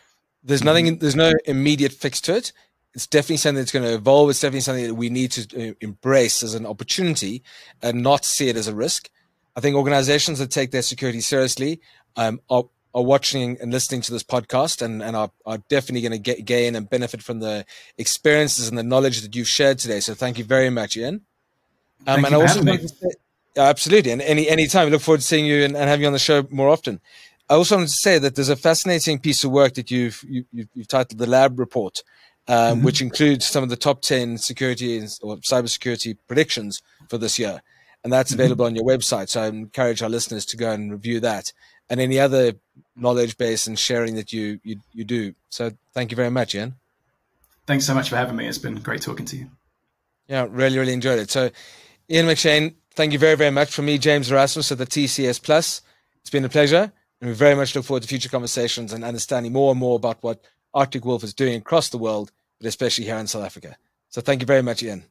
There's 0.43 0.65
nothing. 0.65 0.87
Mm-hmm. 0.87 0.99
There's 0.99 1.17
no 1.17 1.35
immediate 1.45 1.93
fix 1.93 2.21
to 2.23 2.37
it 2.37 2.53
it's 2.97 3.07
definitely 3.07 3.37
something 3.37 3.61
that's 3.61 3.73
going 3.73 3.85
to 3.85 3.95
evolve. 3.95 4.31
It's 4.31 4.41
definitely 4.41 4.61
something 4.61 4.87
that 4.87 4.95
we 4.95 5.11
need 5.11 5.31
to 5.33 5.71
uh, 5.71 5.75
embrace 5.83 6.43
as 6.43 6.55
an 6.55 6.65
opportunity 6.65 7.43
and 7.83 8.03
not 8.03 8.25
see 8.25 8.49
it 8.49 8.57
as 8.57 8.69
a 8.69 8.75
risk. 8.75 9.11
I 9.57 9.61
think 9.61 9.75
organizations 9.75 10.39
that 10.39 10.51
take 10.51 10.71
their 10.71 10.83
security 10.83 11.21
seriously 11.21 11.81
um, 12.17 12.41
are, 12.51 12.65
are 12.95 13.03
watching 13.03 13.57
and 13.61 13.73
listening 13.73 14.03
to 14.03 14.13
this 14.13 14.23
podcast 14.23 14.83
and, 14.83 15.03
and 15.03 15.17
are, 15.17 15.31
are 15.47 15.59
definitely 15.71 16.07
going 16.07 16.23
to 16.23 16.43
gain 16.43 16.77
and 16.77 16.89
benefit 16.89 17.23
from 17.23 17.41
the 17.41 17.65
experiences 17.97 18.69
and 18.69 18.77
the 18.77 18.83
knowledge 18.83 19.23
that 19.23 19.35
you've 19.35 19.49
shared 19.49 19.79
today. 19.79 20.01
So 20.01 20.13
thank 20.13 20.39
you 20.39 20.45
very 20.45 20.69
much, 20.69 20.97
Ian. 20.97 21.23
Um, 22.07 22.25
and 22.25 22.35
I 22.35 22.41
also 22.41 22.63
want 22.63 22.83
to 22.83 22.89
say, 22.89 23.09
absolutely. 23.57 24.13
And 24.13 24.21
any, 24.21 24.49
any 24.49 24.67
time, 24.67 24.89
I 24.89 24.91
look 24.91 25.01
forward 25.01 25.21
to 25.21 25.27
seeing 25.27 25.47
you 25.47 25.65
and, 25.65 25.75
and 25.75 25.89
having 25.89 26.03
you 26.03 26.07
on 26.07 26.13
the 26.13 26.19
show 26.19 26.47
more 26.51 26.69
often. 26.69 27.01
I 27.49 27.55
also 27.55 27.77
wanted 27.77 27.89
to 27.89 27.95
say 27.95 28.19
that 28.19 28.35
there's 28.35 28.49
a 28.49 28.57
fascinating 28.57 29.21
piece 29.21 29.43
of 29.45 29.53
work 29.53 29.75
that 29.75 29.91
you've, 29.91 30.23
you, 30.29 30.45
have 30.57 30.69
you 30.75 30.83
have 30.83 30.89
titled 30.89 31.19
the 31.19 31.27
Lab 31.27 31.59
Report, 31.59 32.03
um, 32.49 32.57
mm-hmm. 32.57 32.85
which 32.85 33.01
includes 33.01 33.47
some 33.47 33.63
of 33.63 33.71
the 33.71 33.77
top 33.77 34.03
10 34.03 34.39
security 34.39 34.99
or 35.23 35.37
cybersecurity 35.39 36.19
predictions 36.27 36.83
for 37.09 37.19
this 37.19 37.39
year. 37.39 37.63
And 38.07 38.13
that's 38.13 38.31
mm-hmm. 38.31 38.41
available 38.41 38.67
on 38.67 38.77
your 38.77 38.85
website. 38.85 39.29
So 39.29 39.43
I 39.43 39.49
encourage 39.49 40.01
our 40.01 40.09
listeners 40.09 40.47
to 40.47 40.57
go 40.57 40.71
and 40.71 40.93
review 40.93 41.19
that 41.19 41.53
and 41.91 42.01
any 42.01 42.21
other 42.21 42.53
knowledge 42.95 43.37
base 43.37 43.67
and 43.67 43.77
sharing 43.77 44.15
that 44.15 44.33
you, 44.33 44.61
you, 44.63 44.77
you 44.93 45.03
do. 45.03 45.35
So 45.49 45.73
thank 45.93 46.13
you 46.13 46.17
very 46.17 46.31
much, 46.31 46.55
Ian. 46.55 46.77
Thanks 47.67 47.85
so 47.85 47.95
much 47.95 48.09
for 48.09 48.15
having 48.15 48.37
me. 48.37 48.47
It's 48.47 48.59
been 48.59 48.77
great 48.77 49.03
talking 49.03 49.27
to 49.27 49.37
you. 49.37 49.51
Yeah, 50.29 50.47
really, 50.49 50.79
really 50.79 50.93
enjoyed 50.93 51.19
it. 51.19 51.33
So, 51.33 51.51
Ian 52.09 52.27
McShane, 52.27 52.77
thank 52.95 53.13
you 53.13 53.19
very, 53.19 53.35
very 53.35 53.51
much. 53.51 53.73
From 53.73 53.87
me, 53.87 53.99
James 53.99 54.31
Erasmus 54.31 54.71
at 54.71 54.79
the 54.79 54.87
TCS 54.87 55.43
Plus. 55.43 55.83
It's 56.21 56.31
been 56.31 56.45
a 56.45 56.49
pleasure. 56.49 56.93
And 57.21 57.29
we 57.29 57.35
very 57.35 57.57
much 57.57 57.75
look 57.75 57.87
forward 57.87 58.05
to 58.05 58.09
future 58.09 58.29
conversations 58.29 58.93
and 58.93 59.03
understanding 59.03 59.53
more 59.53 59.73
and 59.73 59.81
more 59.81 59.97
about 59.97 60.19
what 60.21 60.45
Arctic 60.73 61.05
Wolf 61.05 61.25
is 61.25 61.35
doing 61.35 61.57
across 61.57 61.89
the 61.89 61.99
world, 61.99 62.31
but 62.61 62.69
especially 62.69 63.07
here 63.07 63.17
in 63.17 63.27
South 63.27 63.45
Africa. 63.45 63.77
So 64.11 64.21
thank 64.21 64.43
you 64.43 64.47
very 64.47 64.63
much, 64.63 64.85
Ian. 64.85 65.07